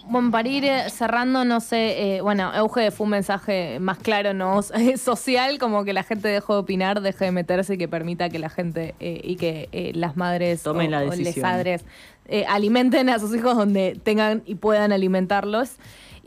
Bueno, 0.07 0.31
para 0.31 0.47
ir 0.47 0.65
eh, 0.65 0.89
cerrando, 0.89 1.45
no 1.45 1.59
sé, 1.59 2.17
eh, 2.17 2.21
bueno, 2.21 2.53
Euge 2.55 2.91
fue 2.91 3.05
un 3.05 3.11
mensaje 3.11 3.79
más 3.79 3.97
claro, 3.97 4.33
¿no? 4.33 4.61
Social, 4.97 5.57
como 5.57 5.83
que 5.83 5.93
la 5.93 6.03
gente 6.03 6.27
dejó 6.27 6.53
de 6.53 6.59
opinar, 6.59 7.01
deje 7.01 7.25
de 7.25 7.31
meterse 7.31 7.73
y 7.75 7.77
que 7.77 7.87
permita 7.87 8.29
que 8.29 8.39
la 8.39 8.49
gente 8.49 8.95
eh, 8.99 9.21
y 9.23 9.35
que 9.35 9.69
eh, 9.71 9.91
las 9.95 10.15
madres 10.17 10.63
Tomen 10.63 10.87
o, 10.87 10.91
la 10.91 11.05
o 11.05 11.09
les 11.09 11.19
decisión. 11.19 11.43
padres 11.43 11.85
eh, 12.27 12.45
alimenten 12.47 13.09
a 13.09 13.19
sus 13.19 13.35
hijos 13.35 13.55
donde 13.55 13.99
tengan 14.03 14.43
y 14.45 14.55
puedan 14.55 14.91
alimentarlos. 14.91 15.75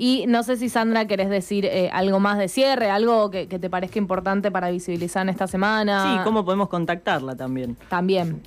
Y 0.00 0.26
no 0.28 0.44
sé 0.44 0.56
si 0.56 0.68
Sandra 0.68 1.06
querés 1.06 1.28
decir 1.28 1.64
eh, 1.66 1.90
algo 1.92 2.20
más 2.20 2.38
de 2.38 2.46
cierre, 2.46 2.88
algo 2.88 3.32
que, 3.32 3.48
que 3.48 3.58
te 3.58 3.68
parezca 3.68 3.98
importante 3.98 4.50
para 4.52 4.70
visibilizar 4.70 5.22
en 5.22 5.28
esta 5.30 5.48
semana. 5.48 6.14
Sí, 6.18 6.20
¿cómo 6.24 6.44
podemos 6.44 6.68
contactarla 6.68 7.34
también? 7.34 7.76
También. 7.88 8.40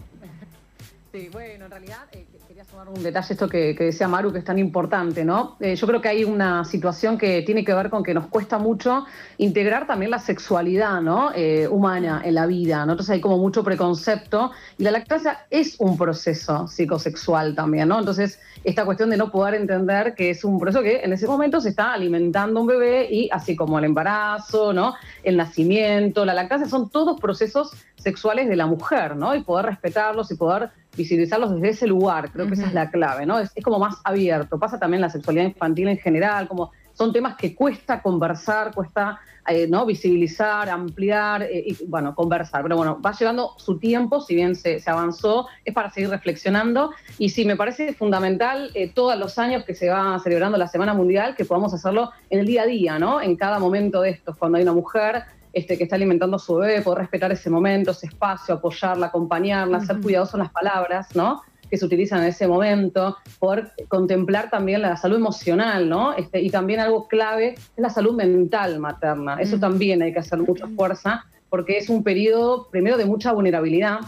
Sí, 1.11 1.27
bueno, 1.29 1.65
en 1.65 1.71
realidad 1.71 1.99
eh, 2.13 2.25
quería 2.61 2.69
sumar 2.69 2.89
un 2.89 3.03
detalle 3.03 3.33
esto 3.33 3.47
que, 3.47 3.73
decía 3.73 4.07
Maru, 4.07 4.31
que 4.31 4.39
es 4.39 4.43
tan 4.43 4.59
importante, 4.59 5.23
¿no? 5.25 5.55
Eh, 5.59 5.75
yo 5.75 5.87
creo 5.87 6.01
que 6.01 6.09
hay 6.09 6.23
una 6.23 6.63
situación 6.65 7.17
que 7.17 7.41
tiene 7.41 7.63
que 7.63 7.73
ver 7.73 7.89
con 7.89 8.03
que 8.03 8.13
nos 8.13 8.27
cuesta 8.27 8.57
mucho 8.57 9.05
integrar 9.37 9.87
también 9.87 10.11
la 10.11 10.19
sexualidad, 10.19 11.01
¿no? 11.01 11.31
Eh, 11.33 11.67
humana 11.67 12.21
en 12.23 12.35
la 12.35 12.45
vida, 12.45 12.85
¿no? 12.85 12.93
Entonces 12.93 13.13
hay 13.13 13.21
como 13.21 13.37
mucho 13.37 13.63
preconcepto 13.63 14.51
y 14.77 14.83
la 14.83 14.91
lactancia 14.91 15.45
es 15.49 15.75
un 15.79 15.97
proceso 15.97 16.67
psicosexual 16.67 17.55
también, 17.55 17.87
¿no? 17.87 17.99
Entonces 17.99 18.39
esta 18.63 18.85
cuestión 18.85 19.09
de 19.09 19.17
no 19.17 19.31
poder 19.31 19.55
entender 19.55 20.13
que 20.13 20.29
es 20.29 20.43
un 20.43 20.59
proceso 20.59 20.83
que 20.83 21.01
en 21.01 21.13
ese 21.13 21.27
momento 21.27 21.61
se 21.61 21.69
está 21.69 21.93
alimentando 21.93 22.61
un 22.61 22.67
bebé 22.67 23.07
y 23.09 23.29
así 23.31 23.55
como 23.55 23.79
el 23.79 23.85
embarazo, 23.85 24.73
¿no? 24.73 24.93
El 25.23 25.37
nacimiento, 25.37 26.25
la 26.25 26.33
lactancia 26.33 26.67
son 26.67 26.89
todos 26.89 27.19
procesos 27.19 27.71
sexuales 27.95 28.49
de 28.49 28.55
la 28.55 28.65
mujer, 28.65 29.15
¿no? 29.15 29.35
Y 29.35 29.41
poder 29.41 29.65
respetarlos 29.67 30.31
y 30.31 30.35
poder 30.35 30.69
visibilizarlos 30.95 31.55
desde 31.55 31.69
ese 31.69 31.87
lugar, 31.87 32.31
creo 32.31 32.47
que 32.47 32.53
esa 32.53 32.67
es 32.67 32.73
la 32.73 32.89
clave, 32.89 33.25
¿no? 33.25 33.39
Es, 33.39 33.51
es, 33.55 33.63
como 33.63 33.79
más 33.79 33.95
abierto. 34.03 34.59
Pasa 34.59 34.79
también 34.79 35.01
la 35.01 35.09
sexualidad 35.09 35.45
infantil 35.45 35.87
en 35.87 35.97
general, 35.97 36.47
como 36.47 36.71
son 36.93 37.13
temas 37.13 37.35
que 37.35 37.55
cuesta 37.55 38.01
conversar, 38.01 38.73
cuesta 38.73 39.19
eh, 39.47 39.67
¿no? 39.67 39.87
visibilizar, 39.87 40.69
ampliar 40.69 41.43
eh, 41.43 41.63
y, 41.65 41.85
bueno, 41.85 42.13
conversar. 42.13 42.61
Pero 42.61 42.77
bueno, 42.77 43.01
va 43.03 43.11
llevando 43.13 43.53
su 43.57 43.79
tiempo, 43.79 44.21
si 44.21 44.35
bien 44.35 44.55
se, 44.55 44.79
se 44.79 44.89
avanzó, 44.89 45.47
es 45.65 45.73
para 45.73 45.89
seguir 45.89 46.09
reflexionando. 46.09 46.91
Y 47.17 47.29
sí, 47.29 47.43
me 47.45 47.55
parece 47.55 47.93
fundamental 47.93 48.69
eh, 48.75 48.91
todos 48.93 49.17
los 49.17 49.39
años 49.39 49.63
que 49.63 49.73
se 49.73 49.89
va 49.89 50.19
celebrando 50.19 50.57
la 50.57 50.67
Semana 50.67 50.93
Mundial, 50.93 51.35
que 51.35 51.45
podamos 51.45 51.73
hacerlo 51.73 52.11
en 52.29 52.39
el 52.39 52.45
día 52.45 52.63
a 52.63 52.65
día, 52.67 52.99
¿no? 52.99 53.19
En 53.19 53.35
cada 53.35 53.57
momento 53.57 54.01
de 54.01 54.11
estos, 54.11 54.37
cuando 54.37 54.57
hay 54.57 54.63
una 54.63 54.73
mujer 54.73 55.23
este, 55.53 55.77
que 55.77 55.83
está 55.83 55.95
alimentando 55.95 56.37
a 56.37 56.39
su 56.39 56.55
bebé, 56.55 56.81
poder 56.81 56.99
respetar 56.99 57.31
ese 57.31 57.49
momento, 57.49 57.91
ese 57.91 58.07
espacio, 58.07 58.55
apoyarla, 58.55 59.07
acompañarla, 59.07 59.77
uh 59.77 59.81
-huh. 59.81 59.87
ser 59.87 60.01
cuidadoso 60.01 60.37
en 60.37 60.43
las 60.43 60.51
palabras, 60.51 61.15
¿no? 61.15 61.41
que 61.69 61.77
se 61.77 61.85
utilizan 61.85 62.21
en 62.23 62.27
ese 62.27 62.49
momento, 62.49 63.15
poder 63.39 63.71
contemplar 63.87 64.49
también 64.49 64.81
la 64.81 64.97
salud 64.97 65.15
emocional, 65.15 65.87
¿no? 65.87 66.11
Este, 66.13 66.41
y 66.41 66.49
también 66.49 66.81
algo 66.81 67.07
clave 67.07 67.53
es 67.53 67.77
la 67.77 67.89
salud 67.89 68.13
mental 68.13 68.77
materna. 68.79 69.37
Eso 69.39 69.55
uh 69.55 69.57
-huh. 69.57 69.61
también 69.61 70.01
hay 70.01 70.11
que 70.11 70.19
hacer 70.19 70.39
mucha 70.39 70.67
fuerza, 70.67 71.25
porque 71.49 71.77
es 71.77 71.89
un 71.89 72.03
periodo, 72.03 72.67
primero, 72.69 72.97
de 72.97 73.05
mucha 73.05 73.31
vulnerabilidad, 73.31 74.01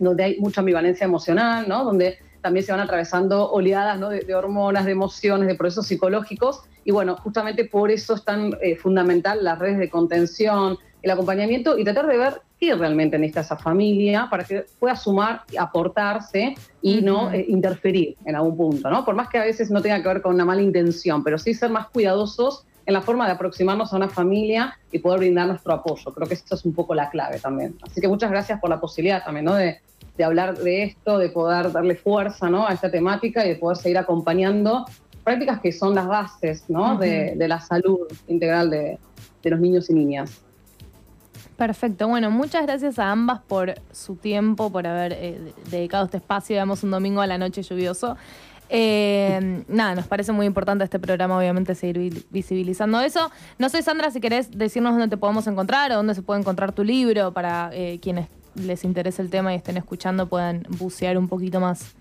donde 0.00 0.24
hay 0.24 0.40
mucha 0.40 0.62
ambivalencia 0.62 1.04
emocional, 1.04 1.68
¿no? 1.68 1.84
Donde 1.84 2.18
también 2.46 2.66
se 2.66 2.72
van 2.72 2.80
atravesando 2.80 3.50
oleadas 3.50 3.98
¿no? 3.98 4.08
de, 4.08 4.20
de, 4.20 4.34
hormonas, 4.34 4.84
de 4.84 4.92
emociones, 4.92 5.48
de 5.48 5.54
procesos 5.54 5.86
psicológicos. 5.86 6.62
Y 6.86 6.92
bueno, 6.92 7.16
justamente 7.16 7.64
por 7.64 7.90
eso 7.90 8.14
es 8.14 8.24
tan 8.24 8.56
eh, 8.62 8.76
fundamental 8.76 9.42
las 9.42 9.58
redes 9.58 9.76
de 9.76 9.90
contención, 9.90 10.78
el 11.02 11.10
acompañamiento 11.10 11.76
y 11.76 11.82
tratar 11.82 12.06
de 12.06 12.16
ver 12.16 12.42
qué 12.60 12.76
realmente 12.76 13.18
necesita 13.18 13.40
esa 13.40 13.56
familia 13.56 14.28
para 14.30 14.44
que 14.44 14.66
pueda 14.78 14.94
sumar, 14.94 15.42
aportarse 15.58 16.54
y 16.80 17.02
no 17.02 17.32
eh, 17.32 17.44
interferir 17.48 18.16
en 18.24 18.36
algún 18.36 18.56
punto, 18.56 18.88
¿no? 18.88 19.04
Por 19.04 19.16
más 19.16 19.28
que 19.28 19.38
a 19.38 19.42
veces 19.42 19.68
no 19.68 19.82
tenga 19.82 20.00
que 20.00 20.06
ver 20.06 20.22
con 20.22 20.36
una 20.36 20.44
mala 20.44 20.62
intención, 20.62 21.24
pero 21.24 21.38
sí 21.38 21.54
ser 21.54 21.70
más 21.70 21.88
cuidadosos 21.88 22.64
en 22.86 22.94
la 22.94 23.02
forma 23.02 23.26
de 23.26 23.32
aproximarnos 23.32 23.92
a 23.92 23.96
una 23.96 24.08
familia 24.08 24.78
y 24.92 25.00
poder 25.00 25.18
brindar 25.18 25.48
nuestro 25.48 25.72
apoyo. 25.74 26.14
Creo 26.14 26.28
que 26.28 26.34
eso 26.34 26.54
es 26.54 26.64
un 26.64 26.72
poco 26.72 26.94
la 26.94 27.10
clave 27.10 27.40
también. 27.40 27.76
Así 27.82 28.00
que 28.00 28.06
muchas 28.06 28.30
gracias 28.30 28.60
por 28.60 28.70
la 28.70 28.80
posibilidad 28.80 29.24
también, 29.24 29.44
¿no? 29.44 29.54
De, 29.56 29.80
de 30.16 30.24
hablar 30.24 30.56
de 30.56 30.84
esto, 30.84 31.18
de 31.18 31.28
poder 31.28 31.72
darle 31.72 31.96
fuerza 31.96 32.48
¿no? 32.48 32.66
a 32.66 32.72
esta 32.72 32.90
temática 32.90 33.44
y 33.44 33.50
de 33.50 33.56
poder 33.56 33.76
seguir 33.76 33.98
acompañando 33.98 34.86
prácticas 35.26 35.60
que 35.60 35.72
son 35.72 35.92
las 35.92 36.06
bases 36.06 36.64
¿no? 36.68 36.94
uh 36.94 36.96
-huh. 36.96 36.98
de, 37.00 37.34
de, 37.34 37.48
la 37.48 37.60
salud 37.60 38.06
integral 38.28 38.70
de, 38.70 38.96
de, 39.42 39.50
los 39.50 39.58
niños 39.58 39.90
y 39.90 39.94
niñas. 39.94 40.40
Perfecto, 41.56 42.06
bueno, 42.06 42.30
muchas 42.30 42.64
gracias 42.64 43.00
a 43.00 43.10
ambas 43.10 43.40
por 43.40 43.74
su 43.90 44.14
tiempo, 44.14 44.70
por 44.70 44.86
haber 44.86 45.12
eh, 45.14 45.52
dedicado 45.68 46.04
este 46.04 46.18
espacio, 46.18 46.54
digamos, 46.54 46.84
un 46.84 46.92
domingo 46.92 47.22
a 47.22 47.26
la 47.26 47.38
noche 47.38 47.62
lluvioso. 47.62 48.16
Eh, 48.68 49.64
nada, 49.66 49.96
nos 49.96 50.06
parece 50.06 50.30
muy 50.30 50.46
importante 50.46 50.84
este 50.84 51.00
programa, 51.00 51.36
obviamente, 51.36 51.74
seguir 51.74 52.24
visibilizando 52.30 53.00
eso. 53.00 53.30
No 53.58 53.68
sé, 53.68 53.82
Sandra, 53.82 54.12
si 54.12 54.20
querés 54.20 54.56
decirnos 54.56 54.92
dónde 54.92 55.08
te 55.08 55.16
podemos 55.16 55.48
encontrar 55.48 55.90
o 55.90 55.96
dónde 55.96 56.14
se 56.14 56.22
puede 56.22 56.40
encontrar 56.40 56.70
tu 56.70 56.84
libro 56.84 57.32
para 57.32 57.70
eh, 57.72 57.98
quienes 58.00 58.28
les 58.54 58.84
interese 58.84 59.22
el 59.22 59.30
tema 59.30 59.52
y 59.52 59.56
estén 59.56 59.76
escuchando 59.76 60.28
puedan 60.28 60.62
bucear 60.78 61.18
un 61.18 61.26
poquito 61.26 61.58
más. 61.58 61.96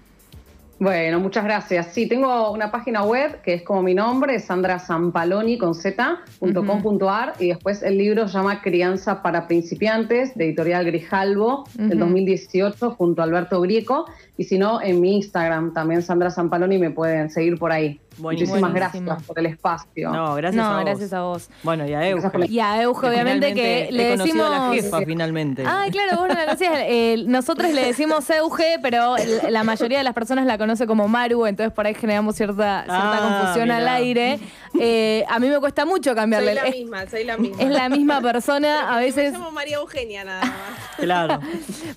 Bueno, 0.77 1.21
muchas 1.21 1.45
gracias. 1.45 1.93
Sí, 1.93 2.05
tengo 2.05 2.51
una 2.51 2.69
página 2.69 3.03
web 3.03 3.41
que 3.41 3.53
es 3.53 3.61
como 3.63 3.81
mi 3.81 3.93
nombre, 3.93 4.39
sandrazampaloni 4.39 5.57
con 5.57 5.73
z.com.ar 5.73 6.41
uh 6.41 7.31
-huh. 7.31 7.33
y 7.39 7.47
después 7.47 7.81
el 7.81 7.97
libro 7.97 8.27
se 8.27 8.37
llama 8.37 8.61
Crianza 8.61 9.21
para 9.21 9.47
principiantes 9.47 10.35
de 10.35 10.47
editorial 10.47 10.85
Grijalvo 10.85 11.61
uh 11.61 11.63
-huh. 11.63 11.87
del 11.87 11.99
2018 11.99 12.91
junto 12.91 13.21
a 13.21 13.25
Alberto 13.25 13.61
Grieco 13.61 14.05
y 14.37 14.43
si 14.43 14.57
no 14.57 14.81
en 14.81 14.99
mi 14.99 15.15
Instagram 15.15 15.73
también 15.73 16.01
Sandra 16.01 16.29
Zampaloni 16.29 16.77
me 16.77 16.91
pueden 16.91 17.29
seguir 17.29 17.57
por 17.57 17.71
ahí. 17.71 18.01
Buenísimo. 18.17 18.57
Muchísimas 18.57 18.73
gracias 18.73 19.23
por 19.23 19.39
el 19.39 19.45
espacio. 19.47 20.11
No, 20.11 20.35
gracias 20.35 20.63
no, 20.63 20.71
a 20.71 20.75
vos. 20.75 20.85
gracias 20.85 21.13
a 21.13 21.21
vos. 21.21 21.49
Bueno, 21.63 21.85
y 21.87 21.93
a 21.93 22.09
Euge. 22.09 22.29
Y 22.47 22.59
a 22.59 22.81
Euge, 22.81 23.07
obviamente, 23.07 23.53
que 23.53 23.89
le 23.91 24.17
decimos. 24.17 24.45
A 24.45 24.49
la 24.49 24.73
jefa, 24.73 24.99
finalmente. 25.01 25.63
Ay, 25.65 25.91
claro, 25.91 26.17
vos 26.17 26.27
no 26.27 26.33
la 26.33 26.45
conocías. 26.45 26.73
Eh, 26.77 27.23
nosotros 27.27 27.71
le 27.71 27.85
decimos 27.85 28.29
Euge, 28.29 28.77
pero 28.81 29.15
la 29.49 29.63
mayoría 29.63 29.97
de 29.97 30.03
las 30.03 30.13
personas 30.13 30.45
la 30.45 30.57
conoce 30.57 30.87
como 30.87 31.07
Maru, 31.07 31.45
entonces 31.45 31.73
por 31.73 31.85
ahí 31.85 31.93
generamos 31.93 32.35
cierta, 32.35 32.83
cierta 32.83 33.17
ah, 33.17 33.39
confusión 33.39 33.65
mirá. 33.65 33.77
al 33.77 33.87
aire. 33.87 34.39
Eh, 34.79 35.25
a 35.27 35.39
mí 35.39 35.47
me 35.47 35.59
cuesta 35.59 35.85
mucho 35.85 36.13
cambiarle. 36.15 36.53
Soy 36.53 36.63
la 36.63 36.67
es, 36.67 36.75
misma, 36.75 37.07
soy 37.07 37.23
la 37.23 37.37
misma. 37.39 37.63
Es 37.63 37.69
la 37.69 37.89
misma 37.89 38.21
persona, 38.21 38.95
a 38.95 38.99
veces. 38.99 39.31
Me 39.31 39.37
llamo 39.39 39.51
María 39.51 39.77
Eugenia 39.77 40.23
nada 40.23 40.45
más. 40.45 40.55
Claro. 40.97 41.41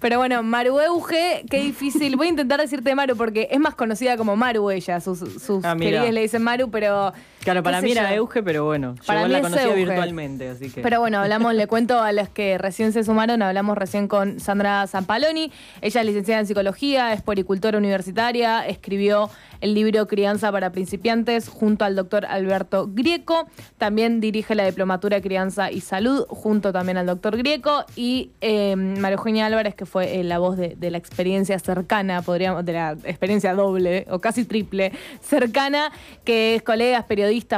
Pero 0.01 0.19
bueno, 0.19 0.43
Maru 0.43 0.81
Euge, 0.81 1.45
qué 1.49 1.61
difícil. 1.61 2.17
Voy 2.17 2.27
a 2.27 2.31
intentar 2.31 2.61
decirte 2.61 2.95
Maru 2.97 3.17
porque 3.17 3.49
es 3.51 3.61
más 3.61 3.77
conocida 3.77 4.17
como 4.17 4.35
Maru 4.35 4.71
ella. 4.71 5.01
Sus, 5.01 5.21
sus 5.21 5.65
ah, 5.65 5.77
queridas 5.79 6.13
le 6.13 6.23
dicen 6.23 6.43
Maru, 6.43 6.69
pero 6.69 7.13
Claro, 7.49 7.63
para 7.63 7.81
mí 7.81 7.93
era 7.93 8.15
Euge, 8.15 8.43
pero 8.43 8.67
bueno, 8.67 8.95
para 9.07 9.23
yo 9.23 9.27
mí 9.27 9.33
la 9.33 9.41
conocía 9.41 9.65
Euge. 9.65 9.85
virtualmente, 9.87 10.51
así 10.51 10.69
que. 10.69 10.83
Pero 10.83 11.01
bueno, 11.01 11.19
hablamos, 11.19 11.55
le 11.55 11.67
cuento 11.67 12.03
a 12.03 12.13
los 12.13 12.29
que 12.29 12.59
recién 12.59 12.93
se 12.93 13.05
sumaron, 13.05 13.41
hablamos 13.41 13.79
recién 13.79 14.07
con 14.07 14.39
Sandra 14.39 14.87
Zampaloni. 14.87 15.51
Ella 15.81 16.01
es 16.03 16.07
licenciada 16.07 16.41
en 16.41 16.47
psicología, 16.47 17.15
es 17.15 17.23
poricultora 17.23 17.79
universitaria, 17.79 18.67
escribió 18.67 19.31
el 19.61 19.75
libro 19.75 20.07
Crianza 20.07 20.53
para 20.53 20.71
principiantes 20.71 21.49
junto 21.49 21.85
al 21.85 21.97
doctor 21.97 22.27
Alberto 22.27 22.89
Grieco. 22.93 23.49
También 23.77 24.21
dirige 24.21 24.55
la 24.55 24.65
diplomatura 24.65 25.21
Crianza 25.21 25.71
y 25.71 25.81
Salud 25.81 26.27
junto 26.29 26.73
también 26.73 26.99
al 26.99 27.07
doctor 27.07 27.37
Grieco. 27.37 27.85
Y 27.97 28.31
eh, 28.41 28.77
María 28.77 29.17
Eugenia 29.17 29.47
Álvarez, 29.47 29.75
que 29.75 29.87
fue 29.87 30.21
eh, 30.21 30.25
la 30.25 30.39
voz 30.39 30.57
de, 30.57 30.77
de, 30.77 30.91
la 30.91 30.99
experiencia 30.99 31.59
cercana, 31.59 32.23
podríamos, 32.23 32.65
de 32.65 32.73
la 32.73 32.93
experiencia 33.05 33.55
doble 33.55 34.07
o 34.11 34.19
casi 34.21 34.45
triple 34.45 34.93
cercana, 35.21 35.91
que 36.25 36.55
es 36.55 36.63
colega, 36.63 36.99
es 36.99 37.05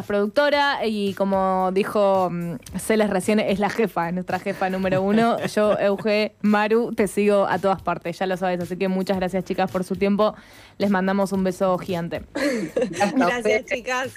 productora 0.07 0.87
y 0.87 1.15
como 1.15 1.71
dijo 1.73 2.29
mm, 2.31 2.57
Celes 2.79 3.11
recién, 3.11 3.41
es 3.41 3.59
la 3.59 3.71
jefa, 3.71 4.09
es 4.09 4.15
nuestra 4.15 4.39
jefa 4.39 4.71
número 4.71 5.03
uno. 5.03 5.39
Yo, 5.55 5.79
Euge, 5.79 6.35
Maru, 6.43 6.93
te 6.95 7.09
sigo 7.09 7.47
a 7.47 7.59
todas 7.59 7.83
partes, 7.83 8.19
ya 8.19 8.27
lo 8.27 8.37
sabes. 8.37 8.61
Así 8.61 8.77
que 8.77 8.89
muchas 8.89 9.17
gracias, 9.17 9.45
chicas, 9.45 9.71
por 9.71 9.85
su 9.85 9.97
tiempo. 9.97 10.35
Les 10.79 10.91
mandamos 10.91 11.33
un 11.33 11.45
beso 11.45 11.77
gigante. 11.79 12.23
Gracias, 12.35 13.15
gracias 13.17 13.65
chicas. 13.67 14.09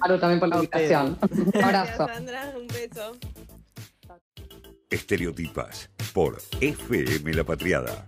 Maru, 0.00 0.18
también 0.18 0.40
por 0.40 0.48
la 0.48 0.56
invitación. 0.56 1.18
Un 1.30 1.64
abrazo. 1.64 2.06
Gracias, 2.06 2.14
Sandra. 2.14 2.54
Un 2.56 2.66
beso. 2.68 3.16
Estereotipas 4.90 5.90
por 6.12 6.38
FM 6.60 7.32
La 7.32 7.44
Patriada. 7.44 8.06